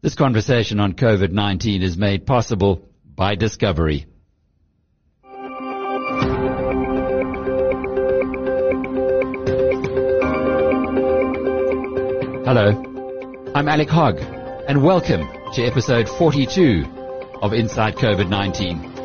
[0.00, 4.06] This conversation on COVID-19 is made possible by Discovery.
[12.44, 14.20] Hello, I'm Alec Hogg,
[14.68, 16.84] and welcome to episode 42
[17.42, 18.97] of Inside COVID-19.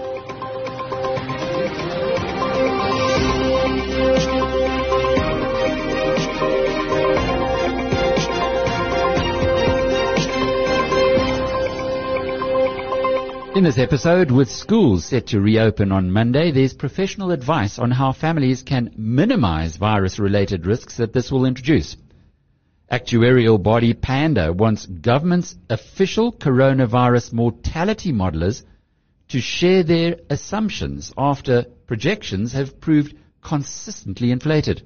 [13.55, 18.11] In this episode, with schools set to reopen on Monday, there's professional advice on how
[18.11, 21.95] families can minimize virus-related risks that this will introduce.
[22.91, 28.63] Actuarial body Panda wants government's official coronavirus mortality modelers
[29.27, 34.81] to share their assumptions after projections have proved consistently inflated.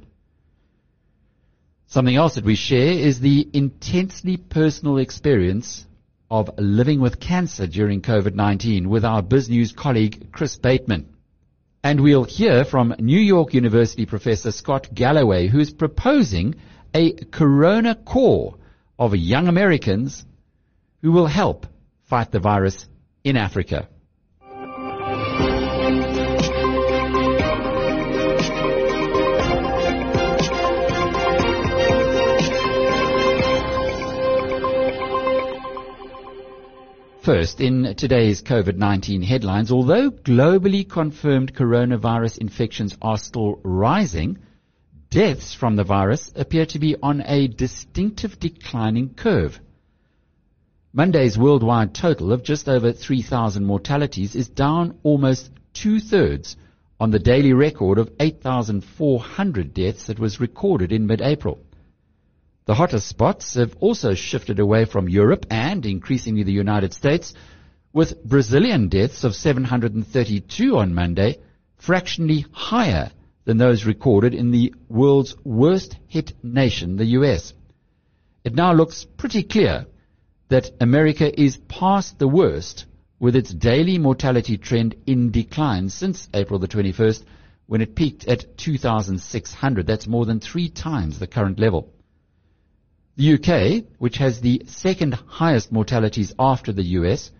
[1.85, 5.86] Something else that we share is the intensely personal experience
[6.29, 11.13] of living with cancer during COVID-19 with our BizNews colleague Chris Bateman.
[11.83, 16.55] And we'll hear from New York University professor Scott Galloway, who's proposing
[16.93, 18.55] a Corona Corps
[18.99, 20.25] of young Americans
[21.01, 21.67] who will help
[22.03, 22.87] fight the virus
[23.23, 23.87] in Africa.
[37.27, 44.37] First, in today's COVID-19 headlines, although globally confirmed coronavirus infections are still rising,
[45.09, 49.59] deaths from the virus appear to be on a distinctive declining curve.
[50.93, 56.55] Monday's worldwide total of just over 3,000 mortalities is down almost two-thirds
[56.97, 61.59] on the daily record of 8,400 deaths that was recorded in mid-April.
[62.67, 67.33] The hottest spots have also shifted away from Europe and increasingly the United States,
[67.93, 71.37] with Brazilian deaths of 732 on Monday,
[71.77, 73.11] fractionally higher
[73.45, 77.53] than those recorded in the world's worst hit nation, the US.
[78.43, 79.85] It now looks pretty clear
[80.49, 82.85] that America is past the worst
[83.17, 87.23] with its daily mortality trend in decline since April the 21st
[87.67, 89.87] when it peaked at 2,600.
[89.87, 91.93] That's more than three times the current level.
[93.17, 97.31] The UK, which has the second highest mortalities after the US,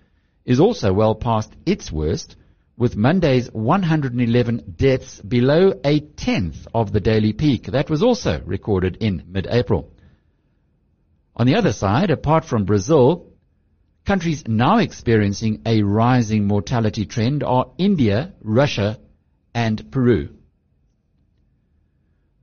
[0.43, 2.35] is also well past its worst,
[2.75, 7.67] with Monday's 111 deaths below a tenth of the daily peak.
[7.67, 9.91] That was also recorded in mid-April.
[11.35, 13.27] On the other side, apart from Brazil,
[14.03, 18.99] countries now experiencing a rising mortality trend are India, Russia,
[19.53, 20.29] and Peru.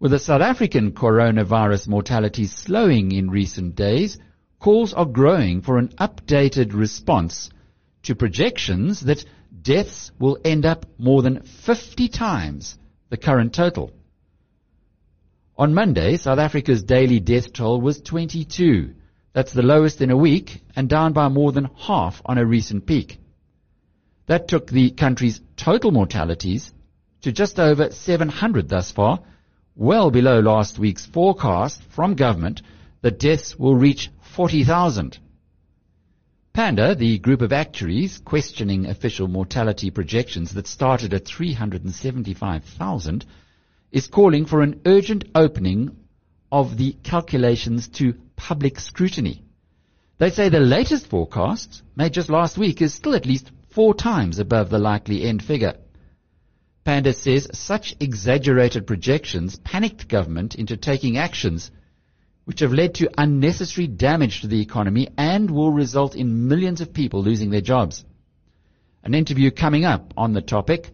[0.05, 4.19] With the South African coronavirus mortality slowing in recent days,
[4.61, 7.49] calls are growing for an updated response
[8.03, 9.25] to projections that
[9.63, 12.77] deaths will end up more than 50 times
[13.09, 13.93] the current total.
[15.57, 18.93] On Monday, South Africa's daily death toll was 22.
[19.33, 22.85] That's the lowest in a week and down by more than half on a recent
[22.85, 23.17] peak.
[24.27, 26.75] That took the country's total mortalities
[27.23, 29.23] to just over 700 thus far,
[29.77, 32.63] well below last week's forecast from government
[33.03, 35.19] that deaths will reach 40,000.
[36.53, 43.27] Panda, the group of actuaries questioning official mortality projections that started at 375,000,
[43.91, 45.97] is calling for an urgent opening
[46.53, 49.43] of the calculations to public scrutiny.
[50.19, 54.39] They say the latest forecast, made just last week, is still at least four times
[54.39, 55.75] above the likely end figure.
[56.85, 61.71] Panda says such exaggerated projections panicked government into taking actions
[62.45, 66.93] which have led to unnecessary damage to the economy and will result in millions of
[66.93, 68.05] people losing their jobs.
[69.03, 70.91] An interview coming up on the topic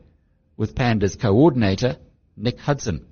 [0.57, 1.97] with Panda's coordinator,
[2.37, 3.07] Nick Hudson.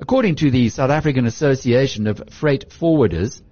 [0.00, 3.42] According to the South African Association of Freight Forwarders,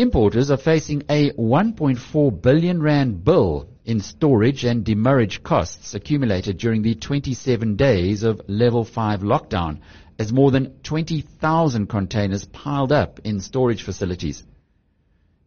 [0.00, 6.82] importers are facing a 1.4 billion rand bill in storage and demurrage costs accumulated during
[6.82, 9.78] the 27 days of level 5 lockdown
[10.18, 14.42] as more than 20,000 containers piled up in storage facilities.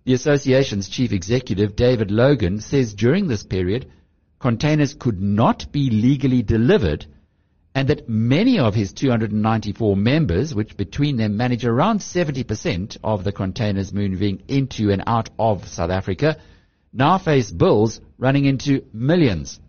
[0.05, 3.89] The association's chief executive, David Logan, says during this period,
[4.39, 7.06] containers could not be legally delivered
[7.75, 13.31] and that many of his 294 members, which between them manage around 70% of the
[13.31, 16.37] containers moving into and out of South Africa,
[16.91, 19.59] now face bills running into millions.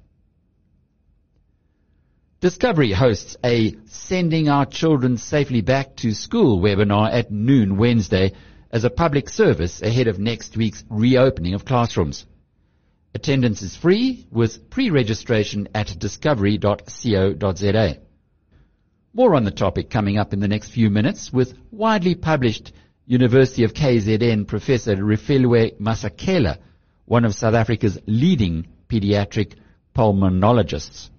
[2.41, 8.33] Discovery hosts a Sending Our Children Safely Back to School webinar at noon Wednesday
[8.71, 12.27] as a public service ahead of next week's reopening of classrooms.
[13.15, 17.97] Attendance is free with pre-registration at discovery.co.za.
[19.13, 22.73] More on the topic coming up in the next few minutes with widely published
[23.07, 26.59] University of KZN Professor Refiloe Masekela,
[27.05, 29.53] one of South Africa's leading pediatric
[29.95, 31.11] pulmonologists.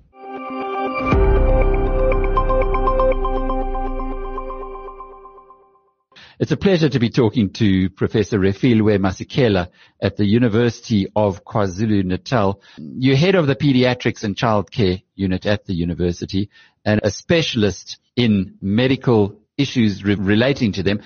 [6.38, 9.70] It's a pleasure to be talking to Professor Refiloe Masekela
[10.02, 12.62] at the University of KwaZulu-Natal.
[12.78, 16.50] You're head of the Pediatrics and Childcare Unit at the university
[16.84, 21.02] and a specialist in medical issues re- relating to them.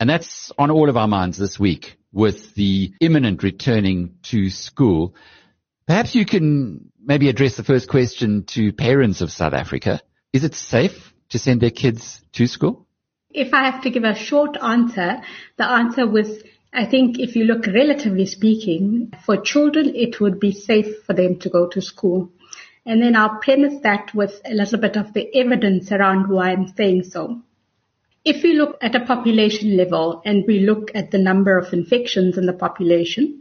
[0.00, 5.14] And that's on all of our minds this week with the imminent returning to school.
[5.86, 10.00] Perhaps you can maybe address the first question to parents of South Africa.
[10.32, 12.86] Is it safe to send their kids to school?
[13.34, 15.20] If I have to give a short answer,
[15.56, 16.42] the answer was
[16.74, 21.38] I think if you look relatively speaking, for children, it would be safe for them
[21.40, 22.30] to go to school.
[22.86, 26.68] And then I'll premise that with a little bit of the evidence around why I'm
[26.68, 27.42] saying so.
[28.24, 32.38] If we look at a population level and we look at the number of infections
[32.38, 33.40] in the population,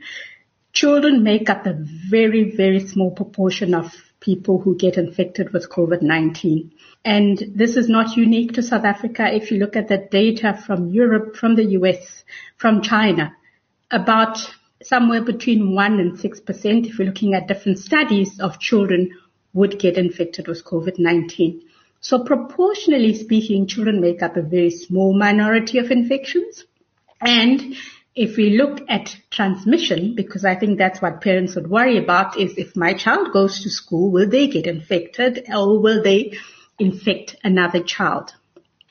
[0.73, 1.77] children make up a
[2.09, 6.71] very, very small proportion of people who get infected with COVID-19.
[7.03, 9.33] And this is not unique to South Africa.
[9.33, 12.23] If you look at the data from Europe, from the US,
[12.57, 13.35] from China,
[13.89, 14.37] about
[14.83, 19.11] somewhere between 1 and 6%, if you're looking at different studies of children
[19.53, 21.61] would get infected with COVID-19.
[21.99, 26.65] So proportionally speaking, children make up a very small minority of infections.
[27.19, 27.75] And
[28.15, 32.57] if we look at transmission, because I think that's what parents would worry about is
[32.57, 36.37] if my child goes to school, will they get infected or will they
[36.77, 38.33] infect another child?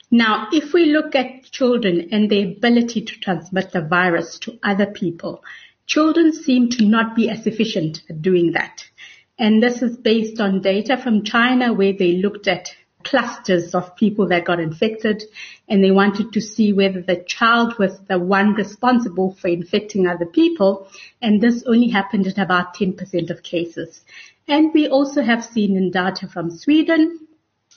[0.09, 4.87] Now, if we look at children and their ability to transmit the virus to other
[4.87, 5.43] people,
[5.85, 8.85] children seem to not be as efficient at doing that.
[9.37, 14.27] And this is based on data from China where they looked at clusters of people
[14.27, 15.23] that got infected
[15.67, 20.25] and they wanted to see whether the child was the one responsible for infecting other
[20.25, 20.87] people.
[21.21, 24.01] And this only happened in about 10% of cases.
[24.47, 27.27] And we also have seen in data from Sweden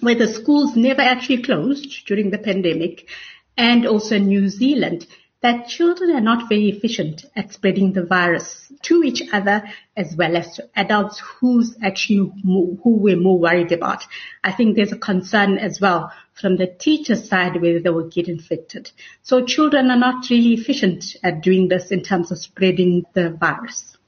[0.01, 3.09] where the schools never actually closed during the pandemic
[3.57, 5.07] and also New Zealand
[5.45, 9.63] that children are not very efficient at spreading the virus to each other
[9.95, 14.07] as well as to adults who's actually more, who we're more worried about.
[14.43, 18.27] I think there's a concern as well from the teacher side whether they will get
[18.27, 18.91] infected.
[19.21, 23.99] So children are not really efficient at doing this in terms of spreading the virus.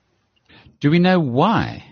[0.81, 1.85] Do we know why?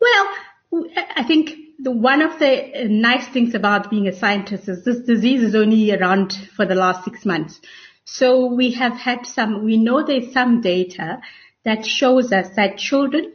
[0.00, 0.86] Well,
[1.16, 5.42] I think the, one of the nice things about being a scientist is this disease
[5.42, 7.60] is only around for the last six months.
[8.12, 11.20] So we have had some, we know there's some data
[11.64, 13.32] that shows us that children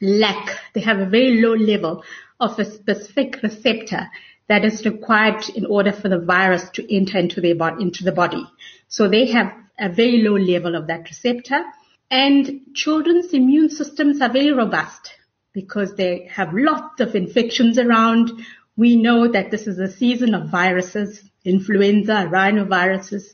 [0.00, 2.02] lack, they have a very low level
[2.40, 4.08] of a specific receptor
[4.48, 8.12] that is required in order for the virus to enter into their body, into the
[8.12, 8.46] body.
[8.88, 11.62] So they have a very low level of that receptor
[12.10, 15.12] and children's immune systems are very robust
[15.52, 18.32] because they have lots of infections around.
[18.74, 23.24] We know that this is a season of viruses, influenza, rhinoviruses.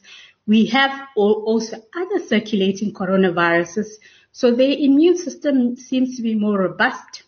[0.50, 3.87] We have also other circulating coronaviruses.
[4.33, 7.23] So their immune system seems to be more robust.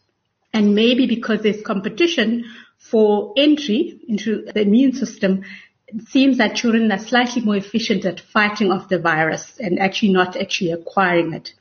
[0.52, 2.46] And maybe because there's competition
[2.78, 5.44] for entry into the immune system,
[5.86, 10.12] it seems that children are slightly more efficient at fighting off the virus and actually
[10.12, 11.52] not actually acquiring it.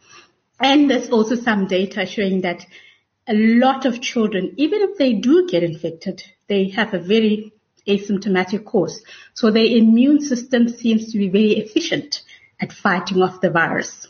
[0.60, 2.66] And there's also some data showing that
[3.28, 7.54] a lot of children, even if they do get infected, they have a very
[7.88, 9.02] asymptomatic course.
[9.34, 12.22] So their immune system seems to be very efficient
[12.60, 14.08] at fighting off the virus.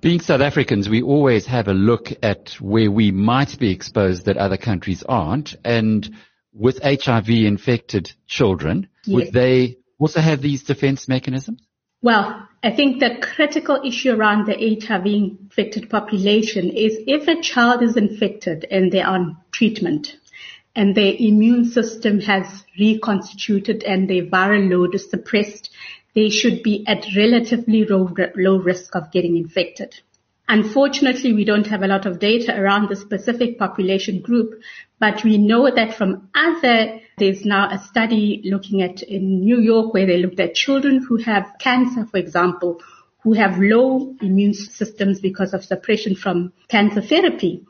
[0.00, 4.36] Being South Africans, we always have a look at where we might be exposed that
[4.36, 5.56] other countries aren't.
[5.64, 6.08] And
[6.52, 9.14] with HIV infected children, yes.
[9.14, 11.60] would they also have these defense mechanisms?
[12.00, 17.82] Well, I think the critical issue around the HIV infected population is if a child
[17.82, 20.16] is infected and they're on treatment,
[20.74, 25.70] and their immune system has reconstituted and their viral load is suppressed,
[26.14, 29.94] they should be at relatively low, low risk of getting infected.
[30.48, 34.62] Unfortunately, we don't have a lot of data around the specific population group,
[34.98, 39.92] but we know that from other, there's now a study looking at in New York
[39.92, 42.80] where they looked at children who have cancer, for example,
[43.22, 47.66] who have low immune systems because of suppression from cancer therapy.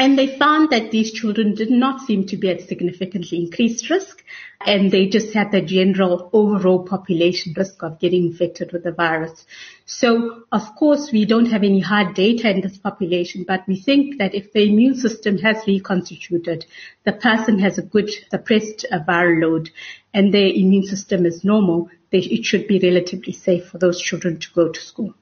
[0.00, 4.24] And they found that these children did not seem to be at significantly increased risk
[4.64, 9.44] and they just had the general overall population risk of getting infected with the virus.
[9.84, 14.16] So of course we don't have any hard data in this population, but we think
[14.16, 16.64] that if the immune system has reconstituted,
[17.04, 19.70] the person has a good suppressed uh, viral load
[20.14, 24.40] and their immune system is normal, they, it should be relatively safe for those children
[24.40, 25.12] to go to school.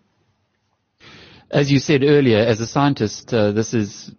[1.51, 4.13] As you said earlier, as a scientist, uh, this is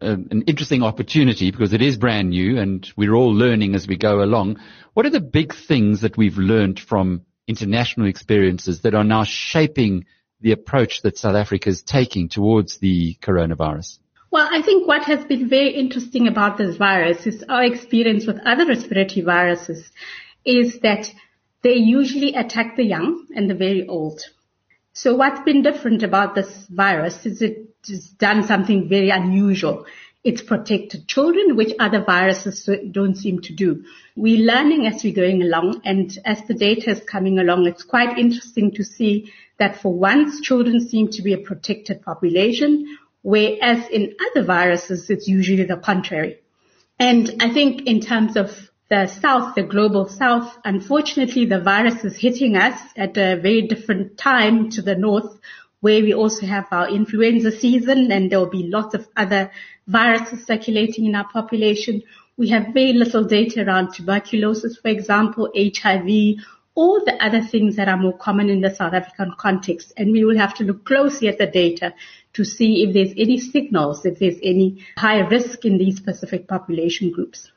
[0.00, 4.22] an interesting opportunity because it is brand new and we're all learning as we go
[4.22, 4.58] along.
[4.94, 10.06] What are the big things that we've learned from international experiences that are now shaping
[10.40, 13.98] the approach that South Africa is taking towards the coronavirus?
[14.30, 18.38] Well, I think what has been very interesting about this virus is our experience with
[18.44, 19.90] other respiratory viruses
[20.44, 21.10] is that
[21.62, 24.20] they usually attack the young and the very old.
[24.92, 27.42] So what's been different about this virus is
[27.90, 29.86] it's done something very unusual.
[30.24, 33.84] It's protected children, which other viruses don't seem to do.
[34.16, 38.18] We're learning as we're going along and as the data is coming along, it's quite
[38.18, 44.16] interesting to see that for once children seem to be a protected population, whereas in
[44.30, 46.40] other viruses, it's usually the contrary.
[46.98, 52.16] And I think in terms of the south, the global south, unfortunately the virus is
[52.16, 55.38] hitting us at a very different time to the north
[55.80, 59.50] where we also have our influenza season and there will be lots of other
[59.86, 62.02] viruses circulating in our population.
[62.36, 66.38] We have very little data around tuberculosis, for example, HIV,
[66.74, 69.92] all the other things that are more common in the South African context.
[69.96, 71.94] And we will have to look closely at the data
[72.34, 77.10] to see if there's any signals, if there's any high risk in these specific population
[77.10, 77.50] groups.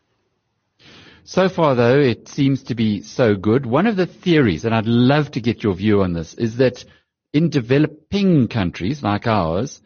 [1.24, 3.66] So far though, it seems to be so good.
[3.66, 6.84] One of the theories, and I'd love to get your view on this, is that
[7.34, 9.82] in developing countries like ours,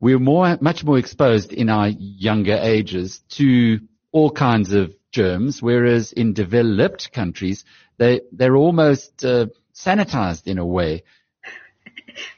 [0.00, 3.80] we're more, much more exposed in our younger ages to
[4.12, 7.64] all kinds of germs, whereas in developed countries,
[7.98, 11.02] they, they're almost uh, sanitized in a way.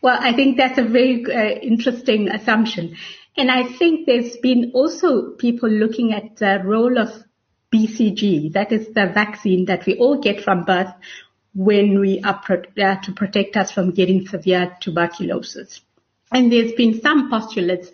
[0.02, 2.96] Well, I think that's a very uh, interesting assumption.
[3.36, 7.08] And I think there's been also people looking at the role of
[7.72, 8.52] BCG.
[8.52, 10.92] That is the vaccine that we all get from birth
[11.54, 15.80] when we are pro- uh, to protect us from getting severe tuberculosis.
[16.32, 17.90] And there's been some postulates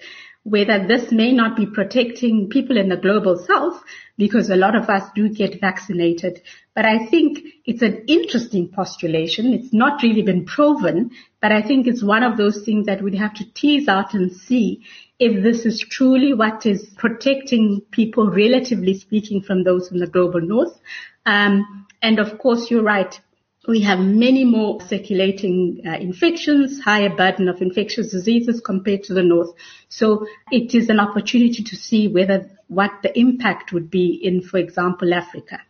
[0.47, 3.83] whether this may not be protecting people in the global south
[4.17, 6.41] because a lot of us do get vaccinated.
[6.73, 9.53] But I think it's an interesting postulation.
[9.53, 11.11] It's not really been proven,
[11.43, 14.33] but I think it's one of those things that we'd have to tease out and
[14.33, 14.85] see
[15.19, 20.41] if this is truly what is protecting people, relatively speaking, from those in the global
[20.41, 20.79] north.
[21.25, 23.19] Um, and of course, you're right.
[23.69, 29.23] We have many more circulating uh, infections, higher burden of infectious diseases compared to the
[29.23, 29.51] north.
[29.89, 34.59] So it is an opportunity to see whether what the impact would be in, for
[34.59, 35.61] example, Africa.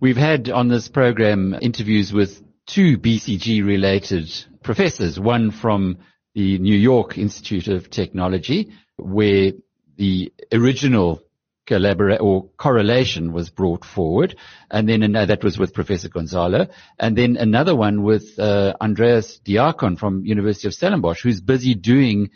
[0.00, 4.30] We've had on this program interviews with two BCG related
[4.62, 5.98] professors, one from
[6.34, 9.52] the New York Institute of Technology, where
[9.96, 11.22] the original
[11.70, 14.34] collaborate or correlation was brought forward,
[14.72, 16.66] and then another, that was with Professor Gonzalo,
[16.98, 22.30] and then another one with uh, Andreas Diacon from University of Stellenbosch, who's busy doing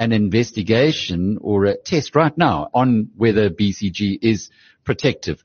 [0.00, 4.50] an investigation or a test right now on whether BCG is
[4.84, 5.44] protective.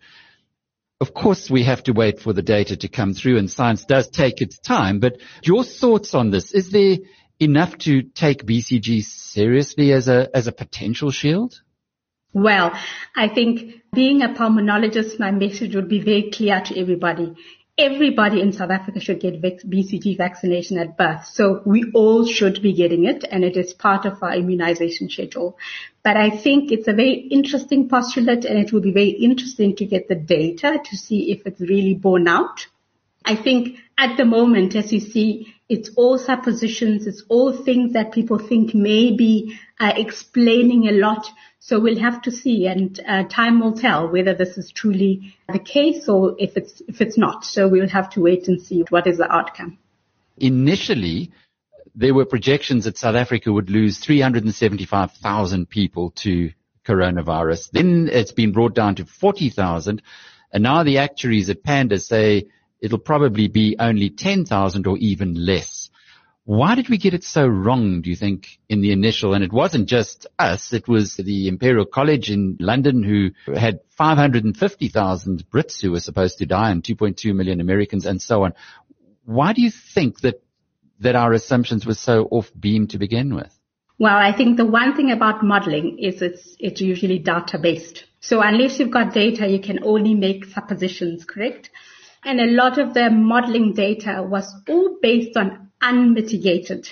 [0.99, 4.07] Of course, we have to wait for the data to come through, and science does
[4.07, 4.99] take its time.
[4.99, 6.51] But your thoughts on this?
[6.51, 6.97] Is there
[7.39, 11.61] enough to take BCG seriously as a, as a potential shield?
[12.35, 12.77] Well,
[13.15, 17.33] I think being a pulmonologist, my message would be very clear to everybody.
[17.77, 21.27] Everybody in South Africa should get BCG vaccination at birth.
[21.27, 25.57] So we all should be getting it and it is part of our immunization schedule.
[26.03, 29.85] But I think it's a very interesting postulate and it will be very interesting to
[29.85, 32.67] get the data to see if it's really borne out.
[33.23, 37.07] I think at the moment, as you see, it's all suppositions.
[37.07, 41.27] It's all things that people think may be uh, explaining a lot.
[41.59, 45.57] So we'll have to see, and uh, time will tell whether this is truly the
[45.57, 47.43] case or if it's if it's not.
[47.43, 49.79] So we'll have to wait and see what is the outcome.
[50.37, 51.31] Initially,
[51.95, 56.51] there were projections that South Africa would lose 375,000 people to
[56.85, 57.71] coronavirus.
[57.71, 60.01] Then it's been brought down to 40,000.
[60.51, 62.49] And now the actuaries at Panda say
[62.85, 65.89] it'll probably be only 10,000 or even less.
[66.43, 69.33] Why did we get it so wrong, do you think, in the initial?
[69.33, 70.71] And it wasn't just us.
[70.71, 76.45] It was the Imperial College in London who had 550,000 Brits who were supposed to
[76.45, 78.53] die and 2.2 million Americans and so on.
[79.25, 80.43] Why do you think that,
[80.99, 83.51] that our assumptions were so off beam to begin with?
[83.97, 88.03] Well, I think the one thing about modeling is it's, it's usually data based.
[88.19, 91.71] So unless you've got data, you can only make suppositions, correct?
[92.25, 96.89] And a lot of the modeling data was all based on unmitigated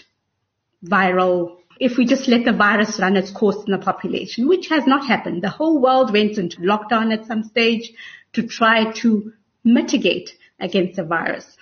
[0.86, 4.86] viral if we just let the virus run its course in the population, which has
[4.86, 5.42] not happened.
[5.42, 7.92] The whole world went into lockdown at some stage
[8.34, 11.58] to try to mitigate against the virus.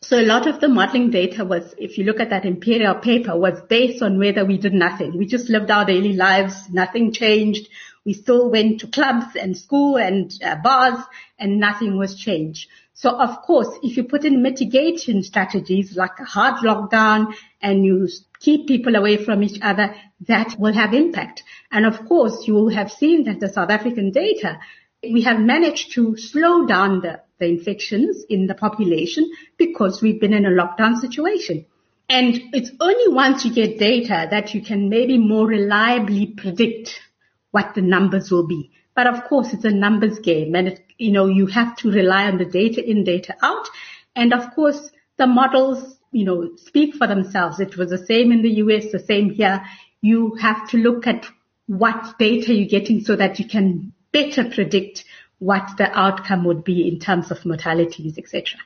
[0.00, 3.36] So a lot of the modeling data was, if you look at that imperial paper,
[3.36, 5.18] was based on whether we did nothing.
[5.18, 6.70] We just lived our daily lives.
[6.70, 7.68] Nothing changed.
[8.08, 10.98] We still went to clubs and school and uh, bars
[11.38, 12.70] and nothing was changed.
[12.94, 18.08] So of course, if you put in mitigation strategies like a hard lockdown and you
[18.40, 19.94] keep people away from each other,
[20.26, 21.42] that will have impact.
[21.70, 24.58] And of course, you will have seen that the South African data,
[25.02, 30.32] we have managed to slow down the, the infections in the population because we've been
[30.32, 31.66] in a lockdown situation.
[32.08, 37.02] And it's only once you get data that you can maybe more reliably predict
[37.50, 38.70] what the numbers will be.
[38.94, 42.24] But of course, it's a numbers game and it, you know, you have to rely
[42.24, 43.68] on the data in, data out.
[44.16, 47.60] And of course, the models, you know, speak for themselves.
[47.60, 49.62] It was the same in the US, the same here.
[50.00, 51.26] You have to look at
[51.66, 55.04] what data you're getting so that you can better predict
[55.38, 58.58] what the outcome would be in terms of mortalities, etc.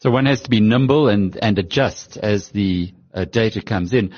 [0.00, 4.14] So one has to be nimble and, and adjust as the uh, data comes in.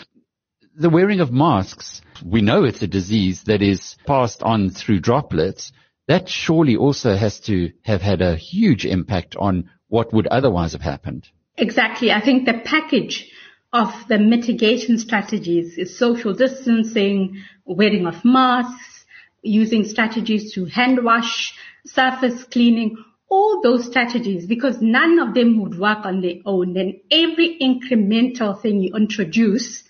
[0.77, 5.71] The wearing of masks, we know it's a disease that is passed on through droplets
[6.09, 10.83] that surely also has to have had a huge impact on what would otherwise have
[10.83, 11.29] happened.
[11.57, 12.11] Exactly.
[12.11, 13.31] I think the package
[13.73, 19.05] of the mitigation strategies is social distancing, wearing of masks,
[19.43, 21.55] using strategies to hand wash,
[21.87, 22.97] surface cleaning,
[23.29, 26.73] all those strategies, because none of them would work on their own.
[26.75, 29.85] Then every incremental thing you introduce,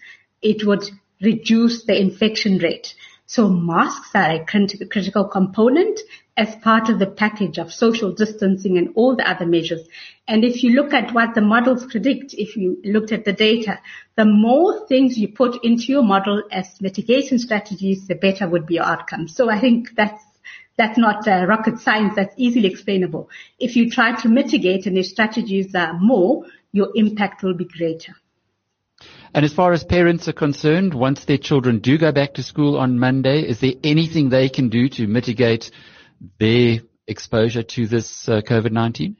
[0.44, 0.84] it would
[1.20, 2.94] reduce the infection rate.
[3.26, 5.98] So masks are a critical component
[6.36, 9.80] as part of the package of social distancing and all the other measures.
[10.28, 13.78] And if you look at what the models predict, if you looked at the data,
[14.16, 18.74] the more things you put into your model as mitigation strategies, the better would be
[18.74, 19.28] your outcome.
[19.28, 20.22] So I think that's
[20.76, 22.14] that's not uh, rocket science.
[22.16, 23.30] That's easily explainable.
[23.60, 28.16] If you try to mitigate and your strategies are more, your impact will be greater.
[29.34, 32.78] And as far as parents are concerned, once their children do go back to school
[32.78, 35.72] on Monday, is there anything they can do to mitigate
[36.38, 39.16] their exposure to this uh, COVID-19?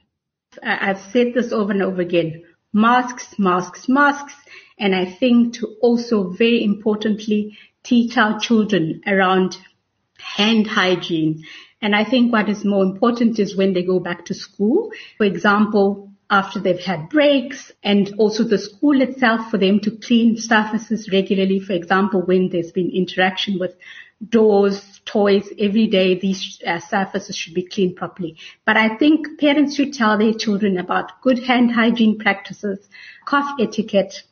[0.63, 2.45] I've said this over and over again.
[2.71, 4.33] Masks, masks, masks.
[4.79, 9.57] And I think to also very importantly teach our children around
[10.17, 11.43] hand hygiene.
[11.81, 14.91] And I think what is more important is when they go back to school.
[15.17, 20.37] For example, after they've had breaks and also the school itself for them to clean
[20.37, 21.59] surfaces regularly.
[21.59, 23.75] For example, when there's been interaction with
[24.29, 28.37] doors, toys every day, these uh, surfaces should be cleaned properly.
[28.65, 32.79] But I think parents should tell their children about good hand hygiene practices,
[33.25, 34.23] cough etiquette,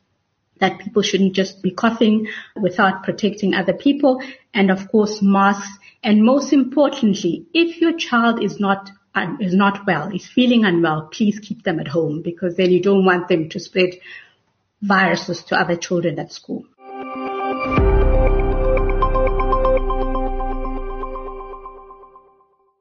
[0.60, 2.28] that people shouldn't just be coughing
[2.60, 5.78] without protecting other people, and of course masks.
[6.02, 8.90] And most importantly, if your child is not
[9.40, 13.04] is not well, is feeling unwell, please keep them at home because then you don't
[13.04, 13.94] want them to spread
[14.82, 16.64] viruses to other children at school.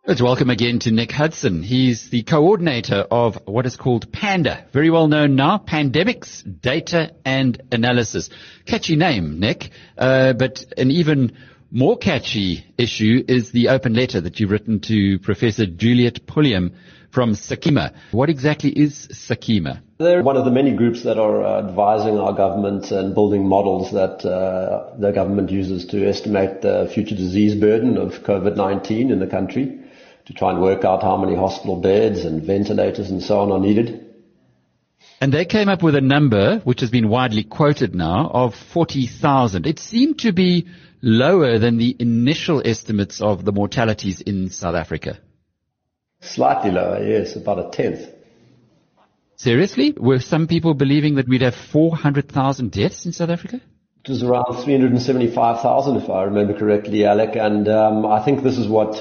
[0.05, 1.63] Let's welcome again to Nick Hudson.
[1.63, 7.61] He's the coordinator of what is called PANDA, very well known now, Pandemics, Data and
[7.71, 8.29] Analysis.
[8.65, 11.37] Catchy name, Nick, uh, but an even
[11.73, 16.71] more catchy issue is the open letter that you've written to Professor Juliet Pulliam
[17.09, 17.93] from SACEMA.
[18.11, 19.81] What exactly is SACEMA?
[19.97, 24.23] They're one of the many groups that are advising our government and building models that
[24.23, 29.79] uh, the government uses to estimate the future disease burden of COVID-19 in the country,
[30.25, 33.59] to try and work out how many hospital beds and ventilators and so on are
[33.59, 34.13] needed.
[35.19, 39.65] And they came up with a number, which has been widely quoted now, of 40,000.
[39.65, 40.67] It seemed to be
[41.03, 45.19] lower than the initial estimates of the mortalities in South Africa?
[46.21, 48.07] Slightly lower, yes, about a tenth.
[49.35, 49.93] Seriously?
[49.97, 53.59] Were some people believing that we'd have 400,000 deaths in South Africa?
[54.05, 58.67] It was around 375,000 if I remember correctly, Alec, and um, I think this is
[58.67, 58.95] what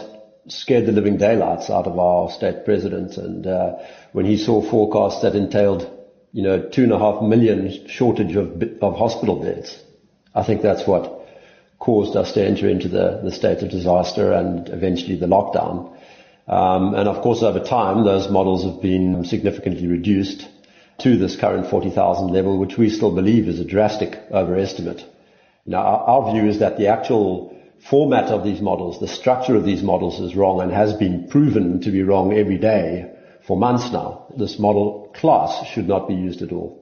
[0.48, 3.76] scared the living daylights out of our state president and uh,
[4.10, 5.88] when he saw forecasts that entailed,
[6.32, 9.80] you know, two and a half million shortage of, of hospital beds.
[10.34, 11.21] I think that's what
[11.82, 15.92] caused us to enter into the, the state of disaster and eventually the lockdown.
[16.46, 20.48] Um, and of course, over time, those models have been significantly reduced
[20.98, 25.04] to this current 40,000 level, which we still believe is a drastic overestimate.
[25.66, 29.64] Now, our, our view is that the actual format of these models, the structure of
[29.64, 33.10] these models is wrong and has been proven to be wrong every day
[33.44, 34.32] for months now.
[34.38, 36.81] This model class should not be used at all.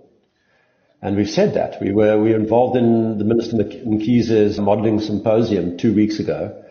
[1.02, 1.80] And we've said that.
[1.80, 6.62] We were, we were involved in the Minister Mkhize's modeling symposium two weeks ago.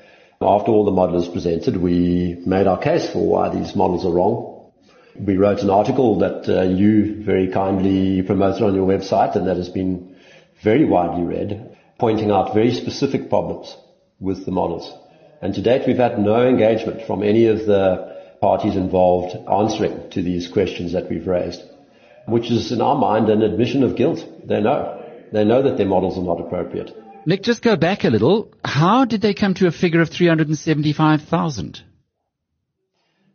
[0.41, 4.71] After all the modelers presented, we made our case for why these models are wrong.
[5.19, 9.57] We wrote an article that uh, you very kindly promoted on your website and that
[9.57, 10.15] has been
[10.63, 13.75] very widely read, pointing out very specific problems
[14.19, 14.93] with the models.
[15.41, 20.21] And to date, we've had no engagement from any of the parties involved answering to
[20.21, 21.61] these questions that we've raised,
[22.31, 24.25] which is in our mind an admission of guilt.
[24.45, 25.03] They know.
[25.31, 26.95] They know that their models are not appropriate.
[27.25, 28.51] Nick, just go back a little.
[28.63, 31.83] How did they come to a figure of 375,000?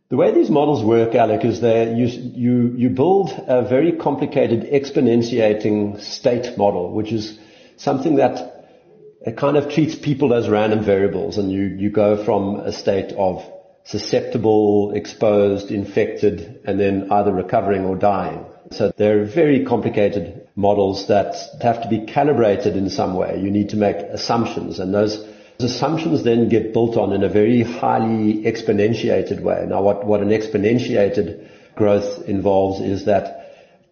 [0.09, 4.61] The way these models work, Alec, is that you, you, you build a very complicated
[4.71, 7.39] exponentiating state model, which is
[7.77, 8.65] something that
[9.21, 13.13] it kind of treats people as random variables and you, you go from a state
[13.13, 13.43] of
[13.83, 18.45] susceptible, exposed, infected, and then either recovering or dying.
[18.71, 23.39] So they're very complicated models that have to be calibrated in some way.
[23.41, 25.23] You need to make assumptions and those
[25.59, 29.65] assumptions then get built on in a very highly exponentiated way.
[29.67, 33.41] Now what, what an exponentiated growth involves is that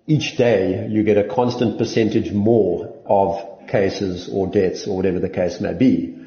[0.08, 5.30] each day you get a constant percentage more of cases or deaths or whatever the
[5.30, 6.18] case may be.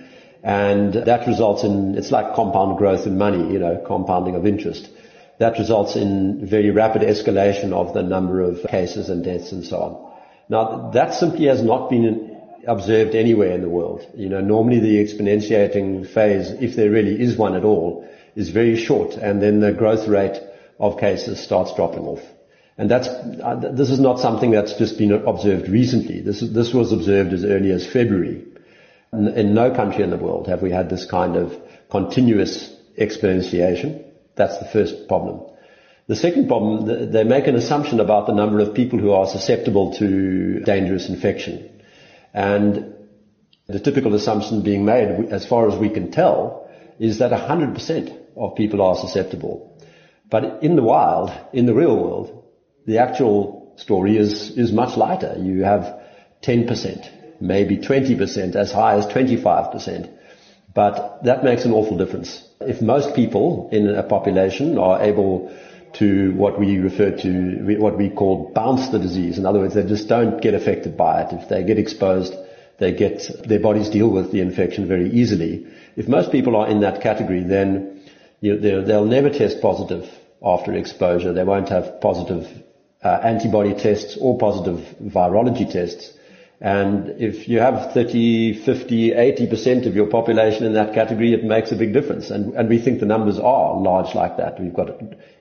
[0.43, 4.89] And that results in, it's like compound growth in money, you know, compounding of interest.
[5.39, 9.77] That results in very rapid escalation of the number of cases and deaths and so
[9.77, 10.13] on.
[10.49, 14.07] Now, that simply has not been observed anywhere in the world.
[14.15, 18.77] You know, normally the exponentiating phase, if there really is one at all, is very
[18.77, 20.41] short and then the growth rate
[20.79, 22.23] of cases starts dropping off.
[22.79, 26.21] And that's, uh, this is not something that's just been observed recently.
[26.21, 28.45] This, this was observed as early as February.
[29.13, 31.57] In, in no country in the world have we had this kind of
[31.91, 34.05] continuous exponentiation.
[34.37, 35.41] That's the first problem.
[36.07, 39.95] The second problem, they make an assumption about the number of people who are susceptible
[39.95, 41.83] to dangerous infection.
[42.33, 42.95] And
[43.67, 46.71] the typical assumption being made, as far as we can tell,
[47.01, 49.83] is that 100% of people are susceptible.
[50.31, 52.45] But in the wild, in the real world,
[52.87, 55.37] the actual story is, is much lighter.
[55.39, 56.01] You have
[56.43, 60.16] 10%, maybe 20%, as high as 25%.
[60.77, 62.47] But that makes an awful difference.
[62.61, 65.51] If most people in a population are able
[65.95, 69.39] to what we refer to, what we call bounce the disease.
[69.39, 71.33] In other words, they just don't get affected by it.
[71.33, 72.35] If they get exposed,
[72.79, 75.67] they get, their bodies deal with the infection very easily.
[75.97, 78.03] If most people are in that category, then
[78.43, 80.07] you know, they'll never test positive
[80.45, 81.33] after exposure.
[81.33, 82.63] They won't have positive
[83.03, 86.13] uh, antibody tests or positive virology tests.
[86.61, 91.71] And if you have 30, 50, 80% of your population in that category, it makes
[91.71, 92.31] a big difference.
[92.31, 94.59] And, and we think the numbers are large like that.
[94.59, 94.89] We've got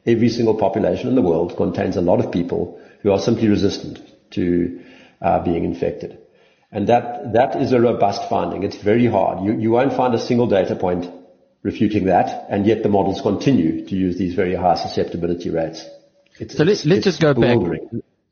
[0.05, 3.99] every single population in the world contains a lot of people who are simply resistant
[4.31, 4.81] to
[5.21, 6.17] uh, being infected.
[6.71, 8.63] And that, that is a robust finding.
[8.63, 9.45] It's very hard.
[9.45, 11.09] You, you won't find a single data point
[11.63, 15.83] refuting that, and yet the models continue to use these very high susceptibility rates.
[16.39, 17.57] It's, so let's, let's just go back.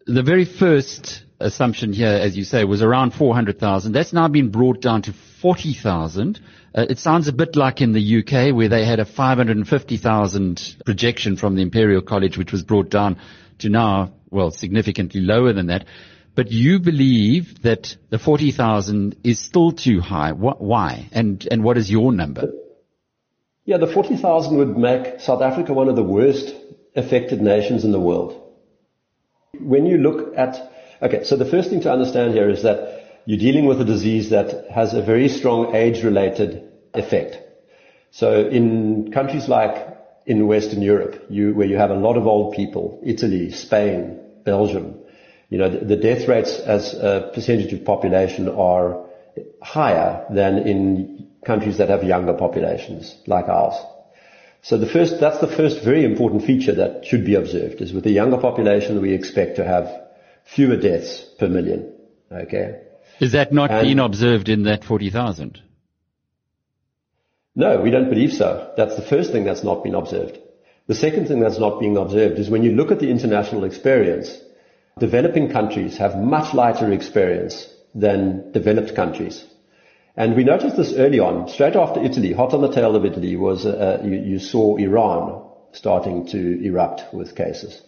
[0.05, 3.91] The very first assumption here, as you say, was around 400,000.
[3.91, 6.39] That's now been brought down to 40,000.
[6.75, 11.35] Uh, it sounds a bit like in the UK where they had a 550,000 projection
[11.35, 13.17] from the Imperial College, which was brought down
[13.59, 15.85] to now, well, significantly lower than that.
[16.35, 20.31] But you believe that the 40,000 is still too high.
[20.31, 21.09] What, why?
[21.11, 22.51] And, and what is your number?
[23.65, 26.53] Yeah, the 40,000 would make South Africa one of the worst
[26.95, 28.39] affected nations in the world.
[29.59, 30.72] When you look at,
[31.03, 34.29] okay, so the first thing to understand here is that you're dealing with a disease
[34.29, 37.39] that has a very strong age-related effect.
[38.11, 39.87] So in countries like
[40.25, 44.99] in Western Europe, you, where you have a lot of old people, Italy, Spain, Belgium,
[45.49, 49.05] you know, the, the death rates as a percentage of population are
[49.61, 53.75] higher than in countries that have younger populations like ours.
[54.61, 58.05] So the first, that's the first very important feature that should be observed is with
[58.05, 60.02] the younger population we expect to have
[60.43, 61.93] fewer deaths per million.
[62.31, 62.81] Okay.
[63.19, 65.61] Is that not and being observed in that 40,000?
[67.55, 68.73] No, we don't believe so.
[68.75, 70.39] That's the first thing that's not been observed.
[70.87, 74.37] The second thing that's not being observed is when you look at the international experience,
[74.99, 79.45] developing countries have much lighter experience than developed countries.
[80.15, 83.35] And we noticed this early on, straight after Italy, hot on the tail of Italy
[83.35, 87.81] was, uh, you, you, saw Iran starting to erupt with cases.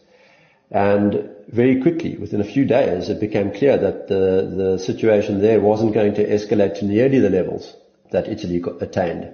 [0.72, 5.62] And very quickly, within a few days, it became clear that the, the situation there
[5.62, 7.76] wasn't going to escalate to nearly the levels
[8.12, 9.32] that Italy attained.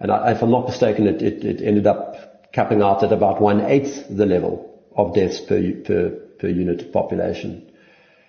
[0.00, 3.40] And I, if I'm not mistaken, it, it, it ended up capping out at about
[3.40, 7.70] one-eighth the level of deaths per, per, per unit of population.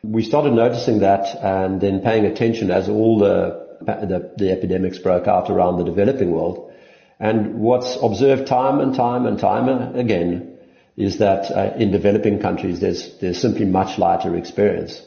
[0.04, 5.28] We started noticing that and then paying attention as all the, the, the epidemics broke
[5.28, 6.72] out around the developing world.
[7.20, 10.55] And what's observed time and time and time again
[10.98, 15.02] is that uh, in developing countries there's, there's simply much lighter experience.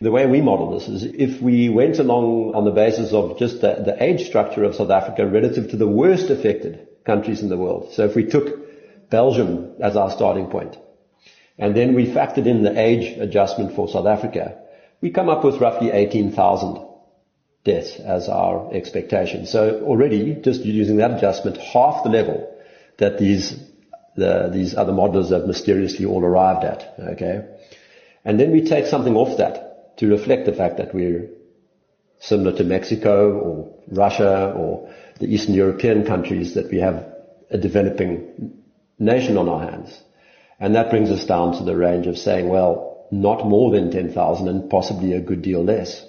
[0.00, 3.60] The way we model this is if we went along on the basis of just
[3.60, 7.56] the, the age structure of South Africa relative to the worst affected countries in the
[7.56, 7.92] world.
[7.94, 10.76] So if we took Belgium as our starting point,
[11.58, 14.58] and then we factored in the age adjustment for South Africa,
[15.00, 16.86] we come up with roughly 18,000
[17.64, 19.46] deaths as our expectation.
[19.46, 22.56] So already, just using that adjustment, half the level
[22.98, 23.60] that these
[24.18, 26.94] the, these other modelers have mysteriously all arrived at.
[27.14, 27.44] Okay,
[28.24, 31.28] and then we take something off that to reflect the fact that we're
[32.20, 37.06] similar to Mexico or Russia or the Eastern European countries that we have
[37.50, 38.62] a developing
[38.98, 40.02] nation on our hands.
[40.60, 44.48] And that brings us down to the range of saying, well, not more than 10,000
[44.48, 46.04] and possibly a good deal less.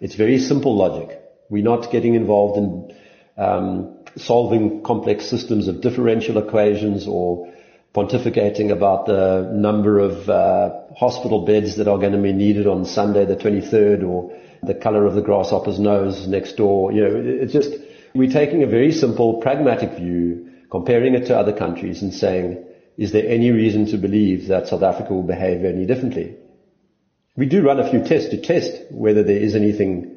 [0.00, 1.20] It's very simple logic.
[1.48, 2.96] We're not getting involved in
[3.36, 7.52] um, solving complex systems of differential equations or
[7.94, 12.84] pontificating about the number of uh, hospital beds that are going to be needed on
[12.84, 16.92] Sunday the 23rd or the color of the grasshopper's nose next door.
[16.92, 17.72] You know, it's just,
[18.14, 22.64] we're taking a very simple, pragmatic view, comparing it to other countries and saying,
[22.96, 26.36] is there any reason to believe that South Africa will behave any differently?
[27.36, 30.13] We do run a few tests to test whether there is anything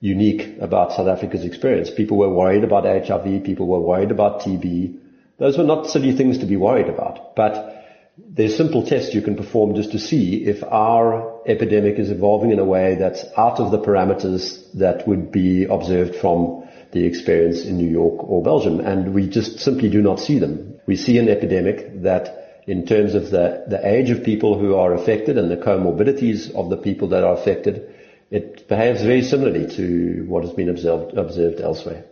[0.00, 1.90] unique about South Africa's experience.
[1.90, 4.98] People were worried about HIV, people were worried about TB,
[5.38, 7.84] those were not silly things to be worried about, but
[8.18, 12.58] there's simple tests you can perform just to see if our epidemic is evolving in
[12.58, 17.76] a way that's out of the parameters that would be observed from the experience in
[17.76, 18.80] New York or Belgium.
[18.80, 20.80] And we just simply do not see them.
[20.86, 24.94] We see an epidemic that in terms of the, the age of people who are
[24.94, 27.94] affected and the comorbidities of the people that are affected,
[28.36, 32.04] it behaves very similarly to what has been observed, observed elsewhere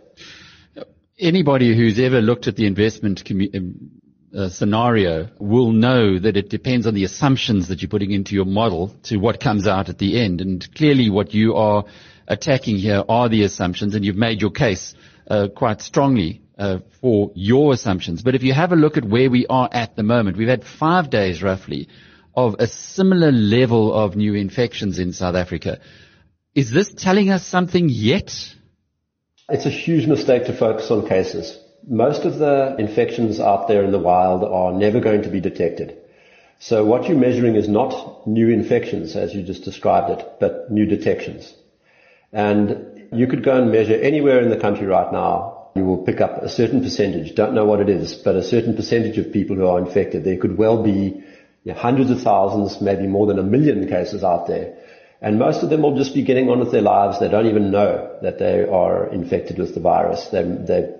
[1.19, 3.91] anybody who's ever looked at the investment commu- um,
[4.35, 8.45] uh, scenario will know that it depends on the assumptions that you're putting into your
[8.45, 10.41] model to what comes out at the end.
[10.41, 11.85] And clearly what you are
[12.27, 14.93] attacking here are the assumptions and you've made your case
[15.29, 18.23] uh, quite strongly uh, for your assumptions.
[18.23, 20.65] But if you have a look at where we are at the moment, we've had
[20.65, 21.87] five days roughly
[22.35, 25.79] of a similar level of new infections in South Africa.
[26.55, 28.33] Is this telling us something yet?
[29.49, 31.59] It's a huge mistake to focus on cases.
[31.85, 35.97] Most of the infections out there in the wild are never going to be detected.
[36.59, 40.85] So what you're measuring is not new infections as you just described it, but new
[40.85, 41.53] detections.
[42.31, 45.71] And you could go and measure anywhere in the country right now.
[45.75, 48.77] You will pick up a certain percentage, don't know what it is, but a certain
[48.77, 50.23] percentage of people who are infected.
[50.23, 51.21] There could well be
[51.69, 54.77] hundreds of thousands, maybe more than a million cases out there
[55.25, 57.19] and most of them will just be getting on with their lives.
[57.19, 60.27] They don't even know that they are infected with the virus.
[60.27, 60.93] They, they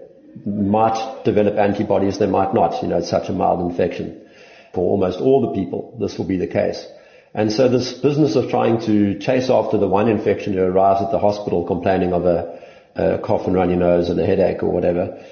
[0.43, 2.81] might develop antibodies, they might not.
[2.81, 4.27] You know, it's such a mild infection.
[4.73, 6.88] For almost all the people, this will be the case.
[7.35, 11.11] And so this business of trying to chase after the one infection who arrives at
[11.11, 12.59] the hospital complaining of a,
[12.95, 15.23] a cough and runny nose and a headache or whatever,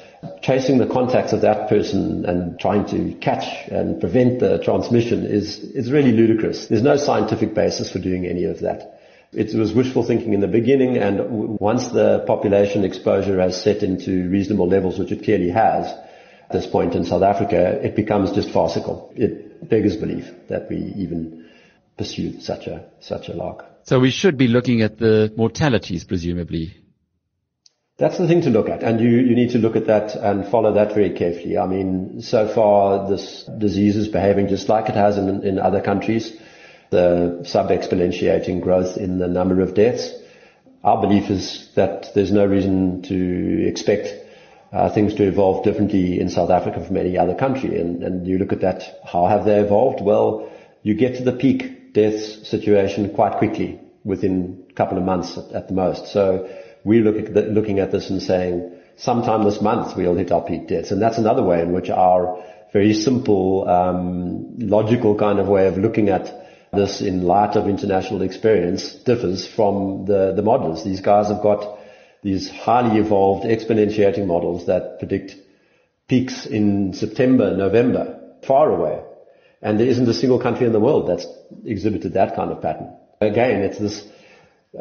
[0.41, 5.59] chasing the contacts of that person and trying to catch and prevent the transmission is,
[5.59, 6.67] is really ludicrous.
[6.67, 8.99] There's no scientific basis for doing any of that.
[9.31, 14.29] It was wishful thinking in the beginning and once the population exposure has set into
[14.29, 18.51] reasonable levels, which it clearly has at this point in South Africa, it becomes just
[18.51, 19.11] farcical.
[19.15, 21.45] It beggars belief that we even
[21.97, 23.65] pursue such a, such a lark.
[23.83, 26.82] So we should be looking at the mortalities, presumably,
[27.97, 30.47] that's the thing to look at, and you, you need to look at that and
[30.47, 31.57] follow that very carefully.
[31.57, 35.81] I mean, so far this disease is behaving just like it has in, in other
[35.81, 36.33] countries.
[36.89, 40.11] The sub-exponentiating growth in the number of deaths.
[40.83, 44.13] Our belief is that there's no reason to expect
[44.71, 47.79] uh, things to evolve differently in South Africa from any other country.
[47.79, 50.01] And, and you look at that, how have they evolved?
[50.01, 50.51] Well,
[50.81, 55.51] you get to the peak deaths situation quite quickly, within a couple of months at,
[55.51, 56.11] at the most.
[56.11, 56.49] So
[56.83, 60.41] we're look at the, looking at this and saying, sometime this month we'll hit our
[60.41, 60.91] peak deaths.
[60.91, 65.77] And that's another way in which our very simple, um, logical kind of way of
[65.77, 66.41] looking at
[66.73, 70.83] this in light of international experience differs from the, the models.
[70.83, 71.79] These guys have got
[72.23, 75.35] these highly evolved exponentiating models that predict
[76.07, 79.03] peaks in September, November, far away.
[79.61, 81.27] And there isn't a single country in the world that's
[81.63, 82.93] exhibited that kind of pattern.
[83.21, 84.05] Again, it's this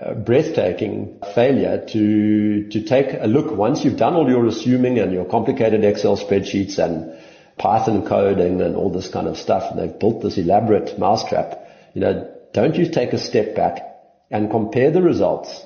[0.00, 5.12] uh, breathtaking failure to, to take a look once you've done all your assuming and
[5.12, 7.18] your complicated Excel spreadsheets and
[7.59, 9.70] Python coding and all this kind of stuff.
[9.70, 11.59] And they've built this elaborate mousetrap.
[11.92, 13.83] You know, don't you take a step back
[14.31, 15.62] and compare the results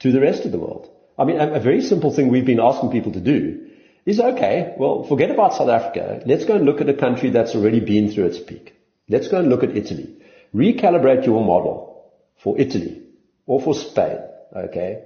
[0.00, 0.88] to the rest of the world.
[1.18, 3.70] I mean, a, a very simple thing we've been asking people to do
[4.06, 6.22] is okay, well, forget about South Africa.
[6.24, 8.76] Let's go and look at a country that's already been through its peak.
[9.08, 10.16] Let's go and look at Italy.
[10.54, 13.07] Recalibrate your model for Italy
[13.48, 14.18] or for Spain,
[14.54, 15.02] okay?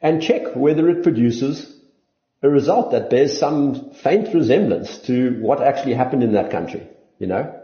[0.00, 1.76] And check whether it produces
[2.42, 7.26] a result that bears some faint resemblance to what actually happened in that country, you
[7.26, 7.54] know?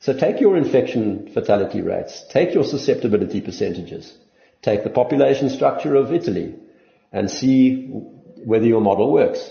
[0.00, 4.12] So take your infection fatality rates, take your susceptibility percentages,
[4.60, 6.56] take the population structure of Italy
[7.12, 7.86] and see
[8.44, 9.50] whether your model works.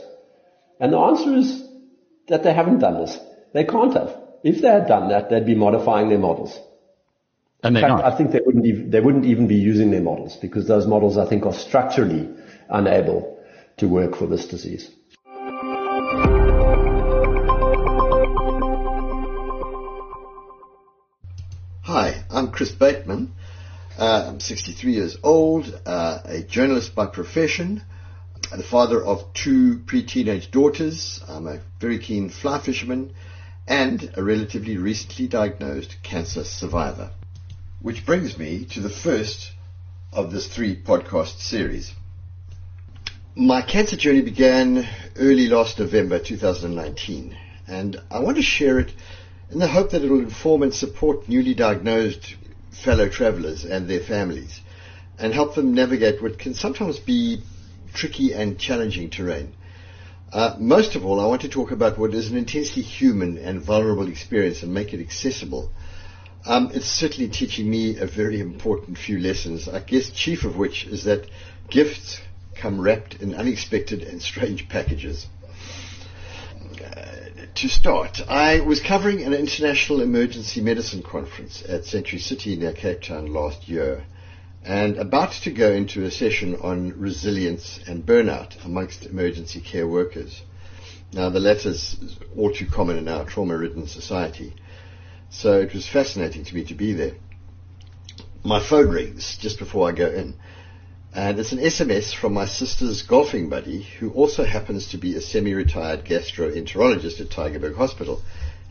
[0.79, 1.63] And the answer is
[2.27, 3.17] that they haven't done this.
[3.53, 4.15] They can't have.
[4.43, 6.57] If they had done that, they'd be modifying their models.
[7.61, 10.37] And In fact, I think they wouldn't, even, they wouldn't even be using their models
[10.37, 12.29] because those models, I think, are structurally
[12.69, 13.37] unable
[13.77, 14.89] to work for this disease.
[21.83, 23.33] Hi, I'm Chris Bateman.
[23.97, 27.81] Uh, I'm 63 years old, uh, a journalist by profession,
[28.55, 31.19] the father of two pre-teenage daughters.
[31.27, 33.13] I'm a very keen fly fisherman
[33.67, 37.11] and a relatively recently diagnosed cancer survivor.
[37.81, 39.53] Which brings me to the first
[40.11, 41.93] of this three podcast series.
[43.35, 47.37] My cancer journey began early last November 2019
[47.69, 48.91] and I want to share it
[49.49, 52.35] in the hope that it will inform and support newly diagnosed
[52.69, 54.59] fellow travelers and their families
[55.17, 57.41] and help them navigate what can sometimes be
[57.93, 59.53] tricky and challenging terrain.
[60.33, 63.61] Uh, most of all, I want to talk about what is an intensely human and
[63.61, 65.71] vulnerable experience and make it accessible.
[66.45, 70.85] Um, it's certainly teaching me a very important few lessons, I guess chief of which
[70.85, 71.27] is that
[71.69, 72.21] gifts
[72.55, 75.27] come wrapped in unexpected and strange packages.
[76.83, 82.73] Uh, to start, I was covering an international emergency medicine conference at Century City near
[82.73, 84.05] Cape Town last year
[84.63, 90.41] and about to go into a session on resilience and burnout amongst emergency care workers.
[91.11, 91.97] Now, the latter is
[92.37, 94.53] all too common in our trauma-ridden society,
[95.29, 97.13] so it was fascinating to me to be there.
[98.43, 100.35] My phone rings just before I go in,
[101.13, 105.21] and it's an SMS from my sister's golfing buddy, who also happens to be a
[105.21, 108.21] semi-retired gastroenterologist at Tygerberg Hospital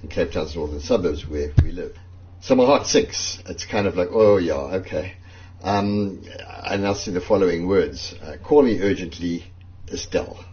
[0.02, 1.96] in Cape Town's northern suburbs where we live.
[2.40, 3.42] So my heart sinks.
[3.46, 5.14] It's kind of like, oh yeah, okay.
[5.62, 6.22] Um,
[6.64, 8.14] and I'll see the following words.
[8.22, 9.44] Uh, call me urgently,
[9.92, 10.44] Estelle.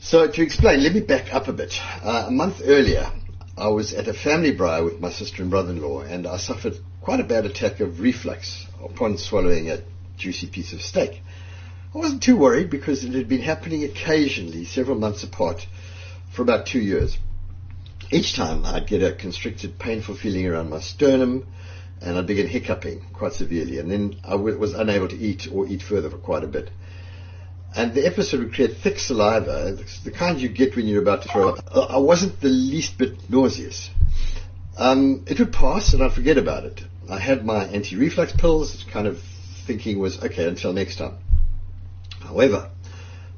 [0.00, 1.74] So to explain, let me back up a bit.
[2.02, 3.10] Uh, a month earlier,
[3.56, 7.20] I was at a family braai with my sister and brother-in-law, and I suffered quite
[7.20, 9.82] a bad attack of reflux upon swallowing a
[10.16, 11.20] juicy piece of steak.
[11.94, 15.66] I wasn't too worried because it had been happening occasionally, several months apart,
[16.30, 17.18] for about two years.
[18.10, 21.46] Each time I'd get a constricted, painful feeling around my sternum,
[22.00, 25.82] and I'd begin hiccuping quite severely, and then I was unable to eat or eat
[25.82, 26.70] further for quite a bit.
[27.74, 31.28] And the episode would create thick saliva, the kind you get when you're about to
[31.28, 31.64] throw up.
[31.74, 33.88] I wasn't the least bit nauseous.
[34.76, 36.82] Um, it would pass, and I'd forget about it.
[37.08, 39.20] I had my anti-reflux pills, kind of
[39.66, 41.14] thinking was, okay, until next time.
[42.20, 42.70] However,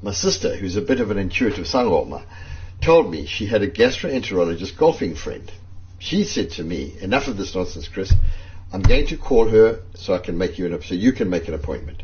[0.02, 2.24] my sister, who's a bit of an intuitive sangoma,
[2.82, 5.50] told me she had a gastroenterologist golfing friend.
[5.98, 8.12] She said to me, enough of this nonsense, Chris.
[8.72, 11.46] I'm going to call her so I can make you an, so you can make
[11.48, 12.02] an appointment.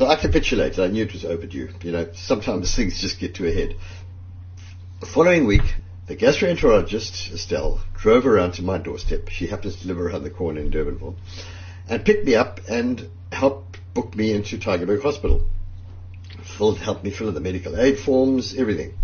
[0.00, 0.80] So I capitulated.
[0.80, 1.68] I knew it was overdue.
[1.82, 3.76] You know, sometimes things just get to a head.
[5.00, 5.74] The following week,
[6.06, 9.28] the gastroenterologist, Estelle, drove around to my doorstep.
[9.28, 11.16] She happens to live around the corner in Durbanville
[11.86, 15.42] and picked me up and helped book me into Tygerberg Hospital.
[16.56, 18.94] Filled, helped me fill in the medical aid forms, everything.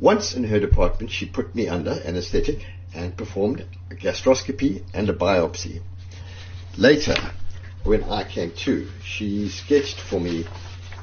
[0.00, 5.14] Once in her department, she put me under anesthetic and performed a gastroscopy and a
[5.14, 5.80] biopsy.
[6.76, 7.14] Later,
[7.84, 10.46] when I came to, she sketched for me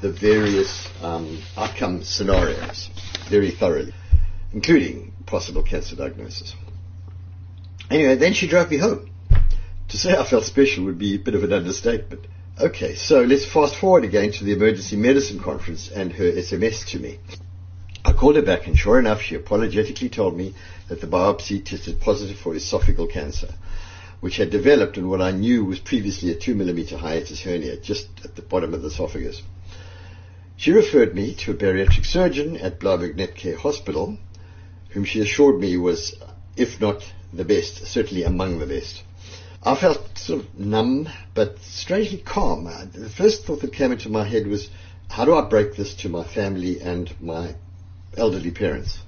[0.00, 2.90] the various um, outcome scenarios
[3.28, 3.92] very thoroughly,
[4.52, 6.54] including possible cancer diagnosis.
[7.90, 9.10] Anyway, then she drove me home.
[9.88, 12.26] To say I felt special would be a bit of an understatement.
[12.60, 16.98] Okay, so let's fast forward again to the emergency medicine conference and her SMS to
[16.98, 17.18] me.
[18.04, 20.54] I called her back and sure enough she apologetically told me
[20.88, 23.48] that the biopsy tested positive for esophageal cancer,
[24.20, 28.08] which had developed in what I knew was previously a 2 millimeter hiatus hernia just
[28.24, 29.42] at the bottom of the esophagus.
[30.56, 34.18] She referred me to a bariatric surgeon at Blaauwberg Netcare Hospital,
[34.88, 36.16] whom she assured me was,
[36.56, 39.02] if not the best, certainly among the best.
[39.62, 42.64] I felt sort of numb, but strangely calm.
[42.92, 44.68] The first thought that came into my head was,
[45.08, 47.54] how do I break this to my family and my
[48.16, 48.98] elderly parents?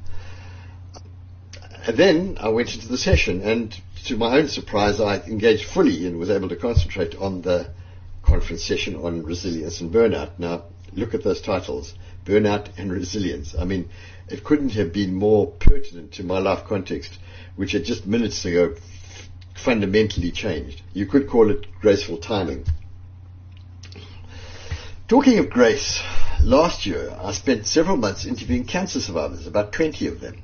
[1.86, 3.74] And then I went into the session, and
[4.04, 7.68] to my own surprise, I engaged fully and was able to concentrate on the
[8.22, 10.38] conference session on resilience and burnout.
[10.38, 13.54] Now, look at those titles burnout and resilience.
[13.58, 13.88] I mean,
[14.28, 17.18] it couldn't have been more pertinent to my life context,
[17.56, 18.74] which had just minutes ago
[19.54, 20.82] fundamentally changed.
[20.92, 22.66] You could call it graceful timing.
[25.08, 26.00] Talking of grace,
[26.42, 30.42] last year I spent several months interviewing cancer survivors, about 20 of them,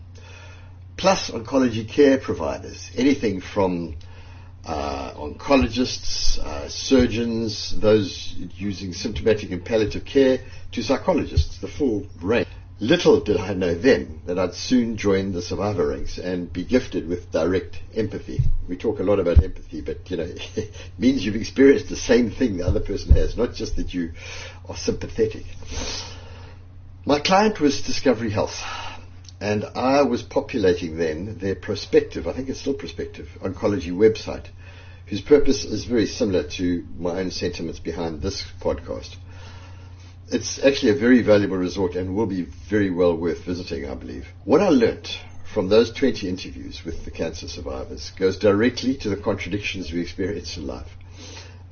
[0.96, 3.96] plus oncology care providers, anything from
[4.64, 10.40] uh, oncologists, uh, surgeons, those using symptomatic and palliative care,
[10.72, 12.48] to psychologists, the full range.
[12.78, 17.08] Little did I know then that I'd soon join the survivor ranks and be gifted
[17.08, 18.40] with direct empathy.
[18.68, 22.30] We talk a lot about empathy, but you know, it means you've experienced the same
[22.30, 24.12] thing the other person has, not just that you
[24.68, 25.44] are sympathetic.
[27.06, 28.60] My client was Discovery Health,
[29.40, 34.46] and I was populating then their prospective, I think it's still prospective, oncology website,
[35.06, 39.16] whose purpose is very similar to my own sentiments behind this podcast
[40.28, 44.26] it's actually a very valuable resort and will be very well worth visiting, I believe.
[44.44, 45.20] What I learnt
[45.52, 50.56] from those 20 interviews with the cancer survivors goes directly to the contradictions we experience
[50.56, 50.90] in life.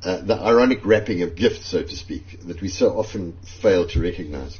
[0.02, 4.00] Uh, the ironic wrapping of gifts, so to speak, that we so often fail to
[4.00, 4.58] recognize.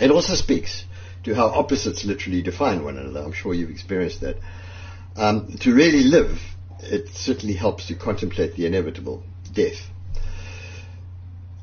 [0.00, 0.84] It also speaks
[1.28, 3.20] to how opposites literally define one another.
[3.20, 4.36] I'm sure you've experienced that.
[5.16, 6.40] Um, to really live,
[6.80, 9.22] it certainly helps to contemplate the inevitable,
[9.52, 9.90] death.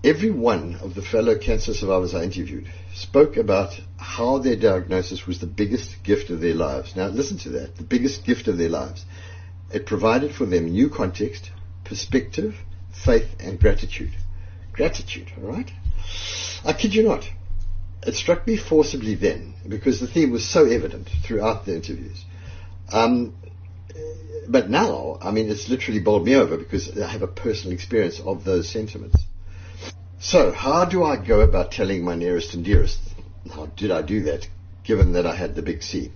[0.04, 5.40] Every one of the fellow cancer survivors I interviewed spoke about how their diagnosis was
[5.40, 6.96] the biggest gift of their lives.
[6.96, 9.04] Now listen to that, the biggest gift of their lives.
[9.74, 11.50] It provided for them new context,
[11.86, 12.56] perspective,
[12.92, 14.12] faith and gratitude.
[14.74, 15.72] Gratitude, alright?
[16.64, 17.28] I kid you not.
[18.06, 22.24] It struck me forcibly then because the theme was so evident throughout the interviews.
[22.92, 23.34] Um,
[24.48, 28.20] but now, I mean, it's literally bowled me over because I have a personal experience
[28.20, 29.18] of those sentiments.
[30.20, 33.00] So, how do I go about telling my nearest and dearest?
[33.54, 34.48] How did I do that,
[34.84, 36.12] given that I had the big C?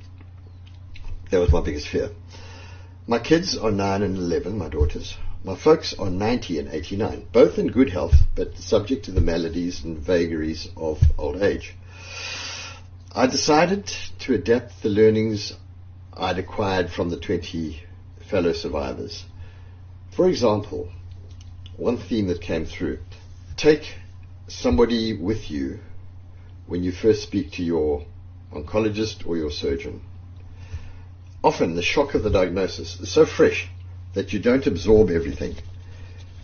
[1.32, 2.12] That was my biggest fear.
[3.08, 5.16] My kids are 9 and 11, my daughters.
[5.44, 9.84] My folks are 90 and 89, both in good health, but subject to the maladies
[9.84, 11.76] and vagaries of old age.
[13.16, 13.88] I decided
[14.20, 15.54] to adapt the learnings
[16.14, 17.82] I'd acquired from the 20
[18.30, 19.26] fellow survivors.
[20.12, 20.92] For example,
[21.76, 23.00] one theme that came through
[23.58, 23.96] take
[24.48, 25.80] somebody with you
[26.68, 28.06] when you first speak to your
[28.54, 30.02] oncologist or your surgeon.
[31.44, 33.68] Often the shock of the diagnosis is so fresh
[34.14, 35.56] that you don't absorb everything.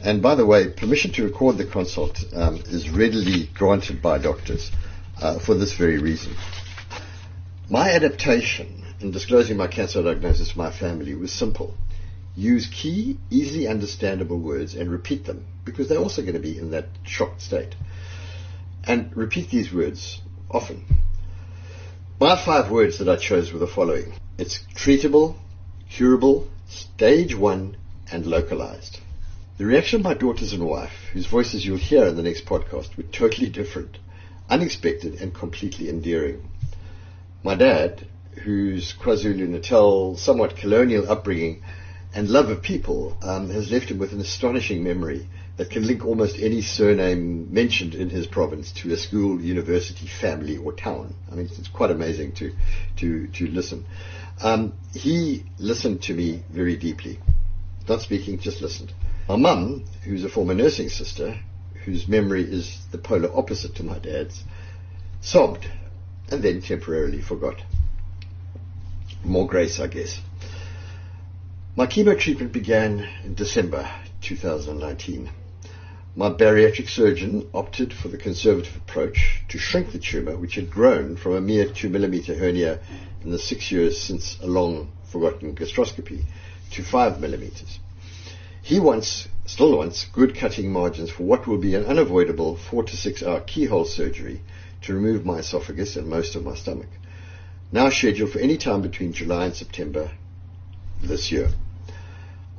[0.02, 4.72] And by the way, permission to record the consult um, is readily granted by doctors
[5.22, 6.36] uh, for this very reason.
[7.70, 11.76] My adaptation in disclosing my cancer diagnosis to my family was simple.
[12.36, 16.72] Use key, easily understandable words and repeat them because they're also going to be in
[16.72, 17.76] that shocked state.
[18.84, 20.86] And repeat these words often.
[22.20, 24.14] My five words that I chose were the following.
[24.38, 25.36] It's treatable,
[25.90, 27.78] curable, stage one,
[28.12, 29.00] and localized.
[29.58, 32.96] The reaction of my daughters and wife, whose voices you'll hear in the next podcast,
[32.98, 33.98] were totally different,
[34.50, 36.50] unexpected, and completely endearing.
[37.44, 38.08] My dad,
[38.44, 41.64] whose KwaZulu-Natal, somewhat colonial upbringing
[42.14, 45.28] and love of people um, has left him with an astonishing memory
[45.58, 50.58] that can link almost any surname mentioned in his province to a school, university, family,
[50.58, 51.14] or town.
[51.32, 52.54] I mean, it's quite amazing to
[52.98, 53.86] to to listen.
[54.42, 57.20] Um, he listened to me very deeply,
[57.88, 58.92] not speaking, just listened.
[59.30, 61.40] My mum, who's a former nursing sister,
[61.86, 64.44] whose memory is the polar opposite to my dad's,
[65.22, 65.68] sobbed
[66.32, 67.62] and then temporarily forgot.
[69.24, 70.20] More grace, I guess.
[71.76, 73.90] My chemo treatment began in December
[74.22, 75.30] 2019.
[76.16, 81.18] My bariatric surgeon opted for the conservative approach to shrink the tumor, which had grown
[81.18, 82.80] from a mere 2 millimeter hernia
[83.24, 86.24] in the six years since a long forgotten gastroscopy
[86.72, 87.80] to 5 millimeters.
[88.62, 92.98] He wants, still wants, good cutting margins for what will be an unavoidable 4 to
[92.98, 94.42] 6 hour keyhole surgery
[94.82, 96.90] to remove my esophagus and most of my stomach.
[97.72, 100.12] Now scheduled for any time between July and September
[101.02, 101.50] this year.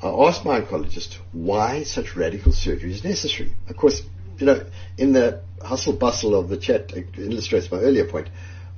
[0.02, 3.52] I asked my oncologist why such radical surgery is necessary.
[3.68, 4.02] Of course,
[4.38, 4.64] you know,
[4.98, 8.28] in the hustle bustle of the chat, it illustrates my earlier point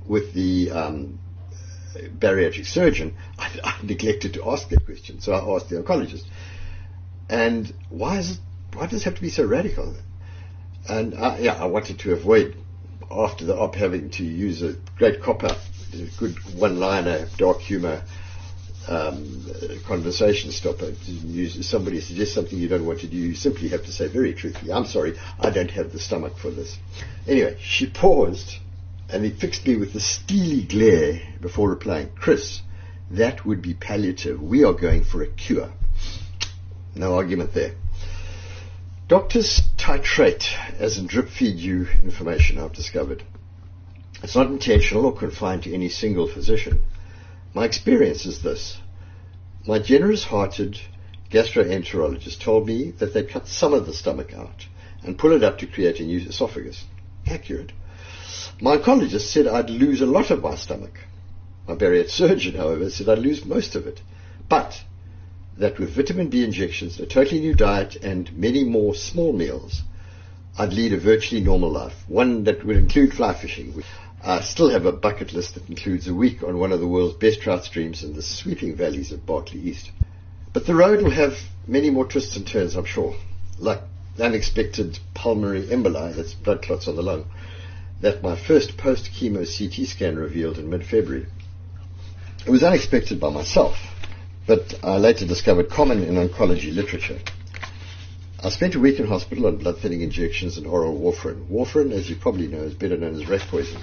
[0.07, 1.19] with the um,
[1.95, 5.19] bariatric surgeon, I, I neglected to ask that question.
[5.19, 6.25] So I asked the oncologist.
[7.29, 8.39] And why is it,
[8.73, 9.95] why does it have to be so radical?
[10.87, 12.55] And I, yeah, I wanted to avoid
[13.11, 15.57] after the op having to use a great cop out,
[15.93, 18.03] a good one liner, dark humor,
[18.87, 19.45] um,
[19.85, 20.93] conversation stopper.
[21.61, 24.71] Somebody suggests something you don't want to do, you simply have to say very truthfully,
[24.71, 26.77] I'm sorry, I don't have the stomach for this.
[27.27, 28.57] Anyway, she paused
[29.09, 32.61] and he fixed me with a steely glare before replying, Chris,
[33.11, 34.41] that would be palliative.
[34.41, 35.71] We are going for a cure.
[36.99, 37.75] No argument there.
[39.07, 40.43] Doctors titrate
[40.77, 43.23] as in drip feed you information I've discovered.
[44.21, 46.83] It's not intentional or confined to any single physician.
[47.53, 48.79] My experience is this.
[49.65, 50.77] My generous hearted
[51.31, 54.67] gastroenterologist told me that they'd cut some of the stomach out
[55.01, 56.83] and pull it up to create a new esophagus.
[57.25, 57.71] Accurate.
[58.59, 60.99] My oncologist said I'd lose a lot of my stomach.
[61.65, 64.01] My bariatric surgeon, however, said I'd lose most of it.
[64.49, 64.83] But
[65.59, 69.83] that with vitamin B injections, a totally new diet, and many more small meals,
[70.57, 73.83] I'd lead a virtually normal life, one that would include fly fishing.
[74.23, 76.87] I uh, still have a bucket list that includes a week on one of the
[76.87, 79.91] world's best trout streams in the sweeping valleys of Barkly East.
[80.51, 81.37] But the road will have
[81.67, 83.15] many more twists and turns, I'm sure,
[83.57, 83.81] like
[84.19, 87.25] unexpected pulmonary emboli, that's blood clots on the lung,
[88.01, 91.27] that my first post-chemo CT scan revealed in mid-February.
[92.45, 93.77] It was unexpected by myself,
[94.49, 97.19] but I later discovered common in oncology literature.
[98.43, 101.45] I spent a week in hospital on blood thinning injections and oral warfarin.
[101.49, 103.79] Warfarin, as you probably know, is better known as rat poison,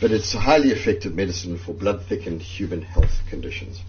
[0.00, 3.82] but it's a highly effective medicine for blood thickened human health conditions.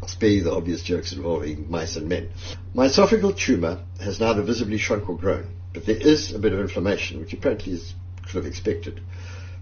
[0.00, 2.30] I'll spare you the obvious jokes involving mice and men.
[2.72, 6.60] My esophageal tumor has neither visibly shrunk or grown, but there is a bit of
[6.60, 7.92] inflammation, which apparently is
[8.22, 9.02] could have expected.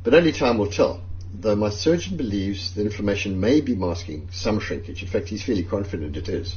[0.05, 1.03] But only time will tell,
[1.33, 5.03] though my surgeon believes the inflammation may be masking some shrinkage.
[5.03, 6.57] In fact, he's fairly confident it is.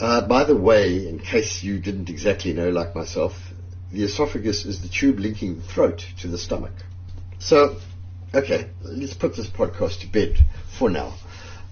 [0.00, 3.32] Uh, by the way, in case you didn't exactly know like myself,
[3.92, 6.74] the esophagus is the tube linking the throat to the stomach.
[7.38, 7.76] So,
[8.34, 10.38] okay, let's put this podcast to bed
[10.78, 11.14] for now.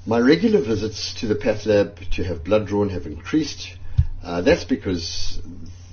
[0.07, 3.77] My regular visits to the path lab to have blood drawn have increased.
[4.23, 5.41] Uh, that's because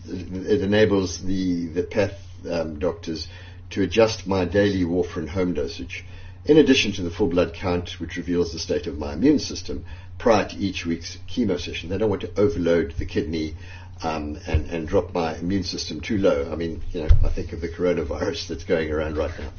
[0.07, 2.13] it enables the, the path
[2.49, 3.27] um, doctors
[3.74, 6.05] to adjust my daily warfarin home dosage,
[6.45, 9.84] in addition to the full blood count, which reveals the state of my immune system
[10.19, 11.89] prior to each week's chemo session.
[11.89, 13.55] They don't want to overload the kidney
[14.03, 16.51] um, and, and drop my immune system too low.
[16.51, 19.49] I mean, you know, I think of the coronavirus that's going around right now.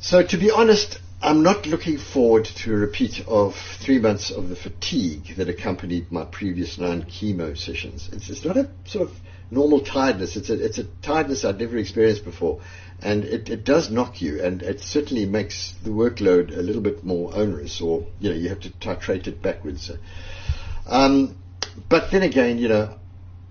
[0.00, 4.48] So to be honest, I'm not looking forward to a repeat of three months of
[4.48, 8.10] the fatigue that accompanied my previous nine chemo sessions.
[8.12, 9.16] It's, it's not a sort of
[9.50, 10.36] normal tiredness.
[10.36, 12.60] It's a, it's a tiredness I'd never experienced before.
[13.00, 17.04] And it, it does knock you, and it certainly makes the workload a little bit
[17.04, 19.90] more onerous, or, you know, you have to titrate it backwards.
[20.86, 21.36] Um,
[21.88, 22.98] but then again, you know,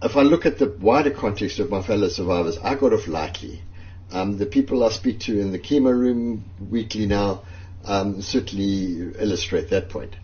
[0.01, 3.61] if I look at the wider context of my fellow survivors, I got off lightly.
[4.11, 7.43] Um, the people I speak to in the chemo room weekly now
[7.85, 10.15] um, certainly illustrate that point.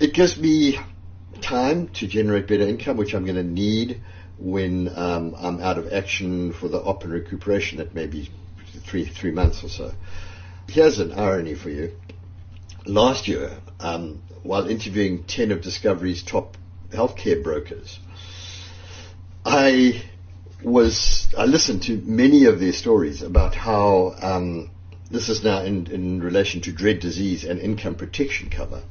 [0.00, 0.78] It gives me
[1.40, 4.00] time to generate better income, which I'm going to need
[4.42, 8.28] when um, I'm out of action for the op and recuperation at maybe
[8.86, 9.92] three three months or so.
[10.68, 11.92] Here's an irony for you.
[12.84, 16.56] Last year, um, while interviewing 10 of Discovery's top
[16.90, 18.00] healthcare brokers,
[19.44, 20.02] I
[20.64, 24.70] was I listened to many of their stories about how um,
[25.08, 28.82] this is now in, in relation to dread disease and income protection cover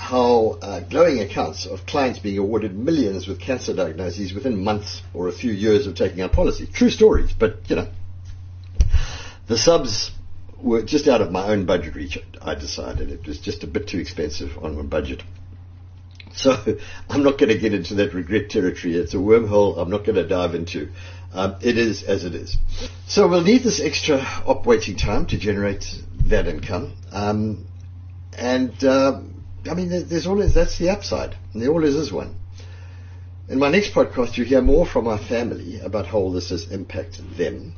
[0.00, 5.28] how uh, glowing accounts of clients being awarded millions with cancer diagnoses within months or
[5.28, 6.66] a few years of taking out policy.
[6.66, 7.88] True stories, but you know,
[9.46, 10.10] the subs
[10.58, 12.18] were just out of my own budget reach.
[12.40, 15.22] I decided it was just a bit too expensive on my budget.
[16.32, 16.56] So
[17.10, 18.94] I'm not going to get into that regret territory.
[18.94, 20.88] It's a wormhole I'm not going to dive into.
[21.34, 22.56] Um, it is as it is.
[23.06, 25.94] So we'll need this extra op waiting time to generate
[26.24, 26.94] that income.
[27.12, 27.66] Um,
[28.36, 29.20] and uh,
[29.68, 31.36] I mean, there's always, that's the upside.
[31.52, 32.36] And there always is one.
[33.48, 36.70] In my next podcast, you hear more from our family about how all this has
[36.70, 37.74] impacted them.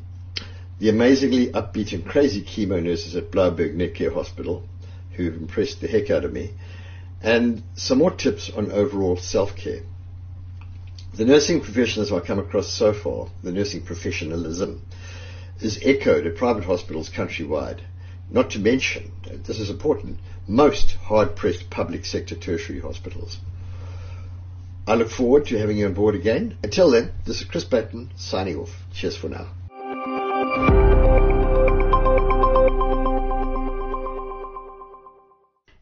[0.79, 4.69] The amazingly upbeat and crazy chemo nurses at Blaauwberg Netcare Hospital,
[5.13, 6.53] who've impressed the heck out of me,
[7.23, 9.83] and some more tips on overall self-care.
[11.15, 14.83] The nursing professionals I've come across so far, the nursing professionalism,
[15.61, 17.81] is echoed at private hospitals countrywide.
[18.33, 19.13] Not to mention,
[19.45, 20.19] this is important,
[20.49, 23.37] most hard-pressed public sector tertiary hospitals.
[24.87, 26.57] I look forward to having you on board again.
[26.63, 28.71] Until then, this is Chris Bateman signing off.
[28.95, 29.49] Cheers for now.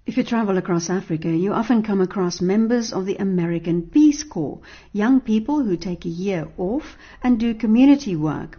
[0.04, 4.58] If you travel across Africa, you often come across members of the American Peace Corps,
[4.92, 8.58] young people who take a year off and do community work.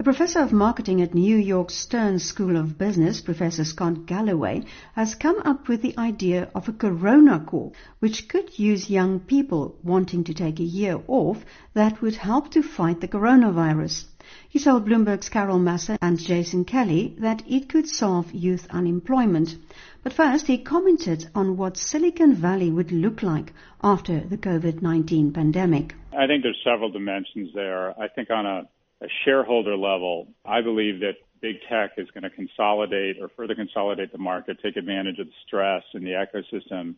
[0.00, 4.62] A professor of marketing at New York's Stern School of Business, Professor Scott Galloway,
[4.94, 9.76] has come up with the idea of a Corona Corps, which could use young people
[9.82, 11.44] wanting to take a year off
[11.74, 14.04] that would help to fight the coronavirus.
[14.48, 19.56] He told Bloomberg's Carol Massar and Jason Kelly that it could solve youth unemployment.
[20.04, 25.96] But first, he commented on what Silicon Valley would look like after the COVID-19 pandemic.
[26.16, 28.00] I think there's several dimensions there.
[28.00, 28.68] I think on a
[29.00, 34.12] a shareholder level, I believe that big tech is going to consolidate or further consolidate
[34.12, 36.96] the market, take advantage of the stress in the ecosystem,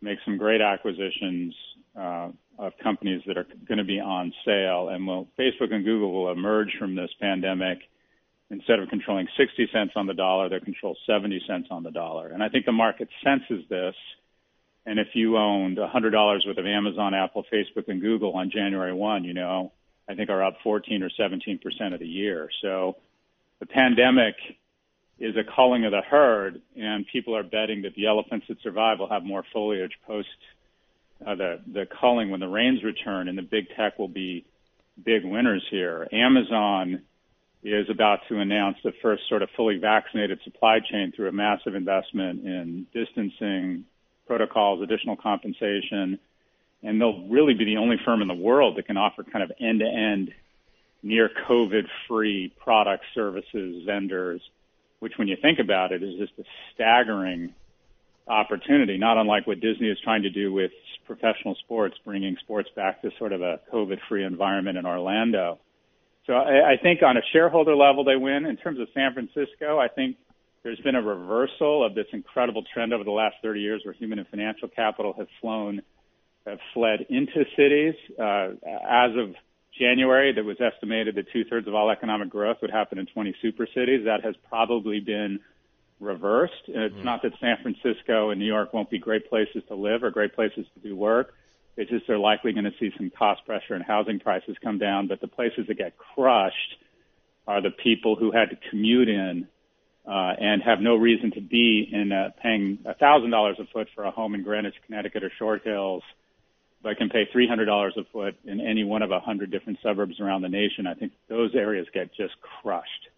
[0.00, 1.54] make some great acquisitions
[1.98, 2.28] uh,
[2.58, 4.90] of companies that are going to be on sale.
[4.90, 7.78] And will Facebook and Google will emerge from this pandemic
[8.50, 12.28] instead of controlling 60 cents on the dollar, they control 70 cents on the dollar.
[12.28, 13.94] And I think the market senses this.
[14.86, 19.24] And if you owned $100 worth of Amazon, Apple, Facebook, and Google on January 1,
[19.24, 19.72] you know,
[20.08, 22.48] I think are up 14 or 17 percent of the year.
[22.62, 22.96] So
[23.60, 24.34] the pandemic
[25.18, 28.98] is a culling of the herd, and people are betting that the elephants that survive
[28.98, 30.28] will have more foliage post
[31.24, 34.44] uh, the the culling when the rains return, and the big tech will be
[35.02, 36.06] big winners here.
[36.12, 37.02] Amazon
[37.62, 41.74] is about to announce the first sort of fully vaccinated supply chain through a massive
[41.74, 43.84] investment in distancing
[44.26, 46.18] protocols, additional compensation,
[46.84, 49.50] and they'll really be the only firm in the world that can offer kind of
[49.58, 50.32] end-to-end
[51.02, 54.42] near COVID-free products, services, vendors,
[55.00, 57.54] which when you think about it is just a staggering
[58.28, 60.72] opportunity, not unlike what Disney is trying to do with
[61.06, 65.58] professional sports, bringing sports back to sort of a COVID-free environment in Orlando.
[66.26, 68.46] So I, I think on a shareholder level, they win.
[68.46, 70.16] In terms of San Francisco, I think
[70.62, 74.18] there's been a reversal of this incredible trend over the last 30 years where human
[74.18, 75.80] and financial capital have flown–
[76.46, 77.94] have fled into cities.
[78.18, 78.50] Uh,
[78.88, 79.34] as of
[79.78, 83.34] January, that was estimated that two thirds of all economic growth would happen in 20
[83.42, 84.04] super cities.
[84.04, 85.40] That has probably been
[86.00, 86.62] reversed.
[86.68, 87.04] It's mm.
[87.04, 90.34] not that San Francisco and New York won't be great places to live or great
[90.34, 91.34] places to do work.
[91.76, 95.08] It's just they're likely going to see some cost pressure and housing prices come down.
[95.08, 96.76] But the places that get crushed
[97.48, 99.48] are the people who had to commute in
[100.06, 104.10] uh, and have no reason to be in uh, paying $1,000 a foot for a
[104.10, 106.02] home in Greenwich, Connecticut, or Short Hills
[106.86, 110.42] I can pay $300 a foot in any one of a hundred different suburbs around
[110.42, 113.08] the nation, I think those areas get just crushed.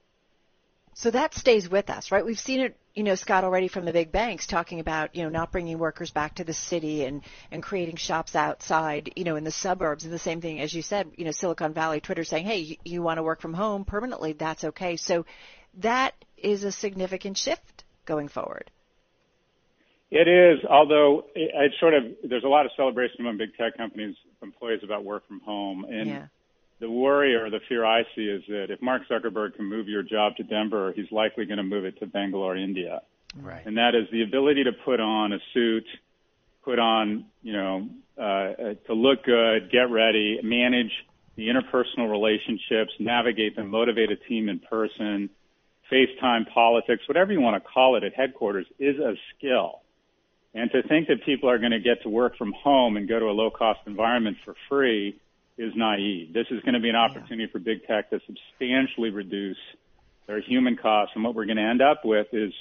[0.95, 2.25] So that stays with us, right?
[2.25, 5.29] We've seen it, you know, Scott already from the big banks talking about, you know,
[5.29, 9.45] not bringing workers back to the city and, and creating shops outside, you know, in
[9.45, 10.05] the suburbs.
[10.05, 12.77] And the same thing, as you said, you know, Silicon Valley, Twitter saying, hey, you,
[12.83, 14.97] you want to work from home permanently, that's okay.
[14.97, 15.27] So
[15.81, 18.71] that is a significant shift going forward.
[20.11, 23.77] It is, although it, it sort of there's a lot of celebration among big tech
[23.77, 26.27] companies employees about work from home, and yeah.
[26.79, 30.03] the worry or the fear I see is that if Mark Zuckerberg can move your
[30.03, 33.03] job to Denver, he's likely going to move it to Bangalore, India.
[33.35, 33.67] Right.
[33.67, 35.87] And that is the ability to put on a suit,
[36.63, 40.93] put on, you know, uh, to look good, get ready, manage
[41.35, 45.29] the interpersonal relationships, navigate them, motivate a team in person,
[45.93, 49.83] FaceTime politics, whatever you want to call it at headquarters is a skill.
[50.57, 53.21] And to think that people are going to get to work from home and go
[53.21, 55.21] to a low cost environment for free
[55.59, 56.33] is naive.
[56.33, 57.53] This is going to be an opportunity yeah.
[57.53, 59.59] for big tech to substantially reduce
[60.27, 61.13] their human costs.
[61.15, 62.55] And what we're going to end up with is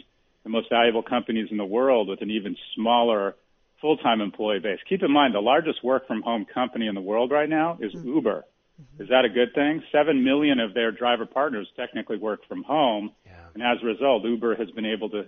[0.44, 3.36] the most valuable companies in the world with an even smaller
[3.80, 4.80] full-time employee base.
[4.90, 7.94] Keep in mind, the largest work from home company in the world right now is
[7.94, 8.08] mm-hmm.
[8.08, 8.44] Uber.
[8.82, 9.04] Mm-hmm.
[9.04, 9.82] Is that a good thing?
[9.94, 13.12] Seven million of their driver partners technically work from home.
[13.26, 13.32] Yeah.
[13.54, 15.28] And as a result, Uber has been able to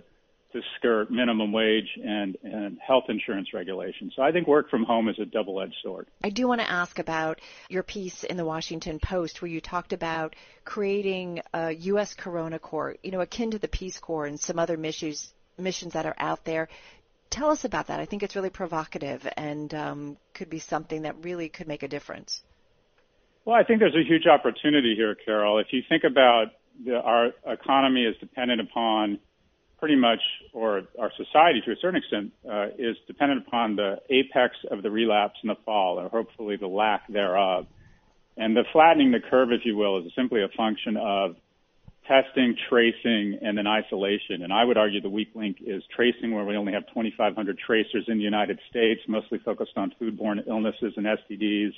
[0.52, 4.14] to skirt minimum wage and, and health insurance regulations.
[4.16, 6.06] So I think work from home is a double-edged sword.
[6.24, 9.92] I do want to ask about your piece in the Washington Post where you talked
[9.92, 10.34] about
[10.64, 12.14] creating a U.S.
[12.14, 16.06] Corona Corps, you know, akin to the Peace Corps and some other missions missions that
[16.06, 16.68] are out there.
[17.30, 18.00] Tell us about that.
[18.00, 21.88] I think it's really provocative and um, could be something that really could make a
[21.88, 22.42] difference.
[23.44, 25.58] Well, I think there's a huge opportunity here, Carol.
[25.58, 26.52] If you think about
[26.84, 29.18] the, our economy is dependent upon
[29.78, 30.20] pretty much,
[30.52, 34.90] or our society to a certain extent, uh, is dependent upon the apex of the
[34.90, 37.66] relapse in the fall, or hopefully the lack thereof.
[38.36, 41.36] And the flattening the curve, if you will, is simply a function of
[42.08, 44.42] testing, tracing, and then isolation.
[44.42, 48.04] And I would argue the weak link is tracing, where we only have 2,500 tracers
[48.08, 51.72] in the United States, mostly focused on foodborne illnesses and STDs.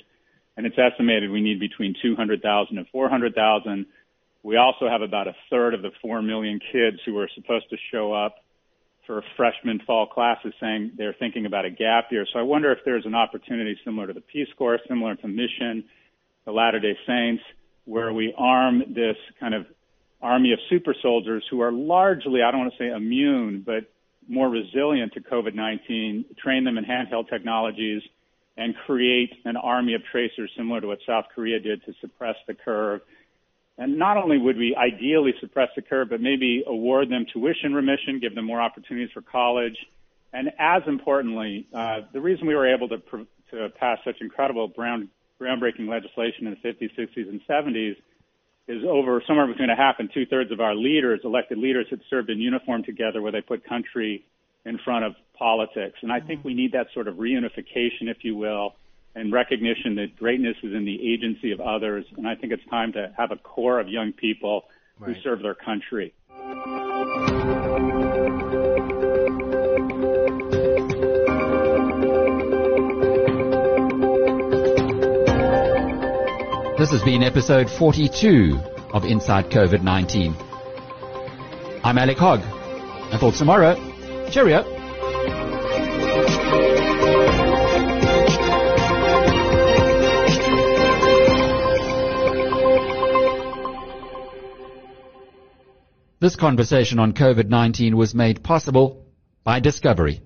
[0.57, 3.85] And it's estimated we need between 200,000 and 400,000
[4.43, 7.77] we also have about a third of the 4 million kids who are supposed to
[7.91, 8.37] show up
[9.05, 12.25] for freshman fall classes saying they're thinking about a gap year.
[12.31, 15.83] So I wonder if there's an opportunity similar to the Peace Corps, similar to Mission,
[16.45, 17.43] the Latter day Saints,
[17.85, 19.65] where we arm this kind of
[20.21, 23.91] army of super soldiers who are largely, I don't want to say immune, but
[24.27, 28.01] more resilient to COVID 19, train them in handheld technologies,
[28.57, 32.53] and create an army of tracers similar to what South Korea did to suppress the
[32.53, 33.01] curve
[33.81, 38.19] and not only would we ideally suppress the curve, but maybe award them tuition remission,
[38.19, 39.75] give them more opportunities for college.
[40.31, 44.67] And as importantly, uh, the reason we were able to, pr- to pass such incredible
[44.67, 45.07] ground,
[45.41, 47.95] groundbreaking legislation in the 50s, 60s, and 70s
[48.67, 52.01] is over somewhere between a half and two thirds of our leaders, elected leaders, had
[52.07, 54.23] served in uniform together where they put country
[54.63, 55.97] in front of politics.
[56.03, 58.75] And I think we need that sort of reunification, if you will,
[59.15, 62.05] and recognition that greatness is in the agency of others.
[62.17, 64.63] And I think it's time to have a corps of young people
[64.99, 65.15] right.
[65.15, 66.13] who serve their country.
[76.77, 78.59] This has been episode 42
[78.93, 80.35] of Inside COVID 19.
[81.83, 82.41] I'm Alec Hogg.
[83.11, 83.75] Until tomorrow,
[84.31, 84.80] cheerio.
[96.21, 99.07] This conversation on COVID-19 was made possible
[99.43, 100.21] by Discovery.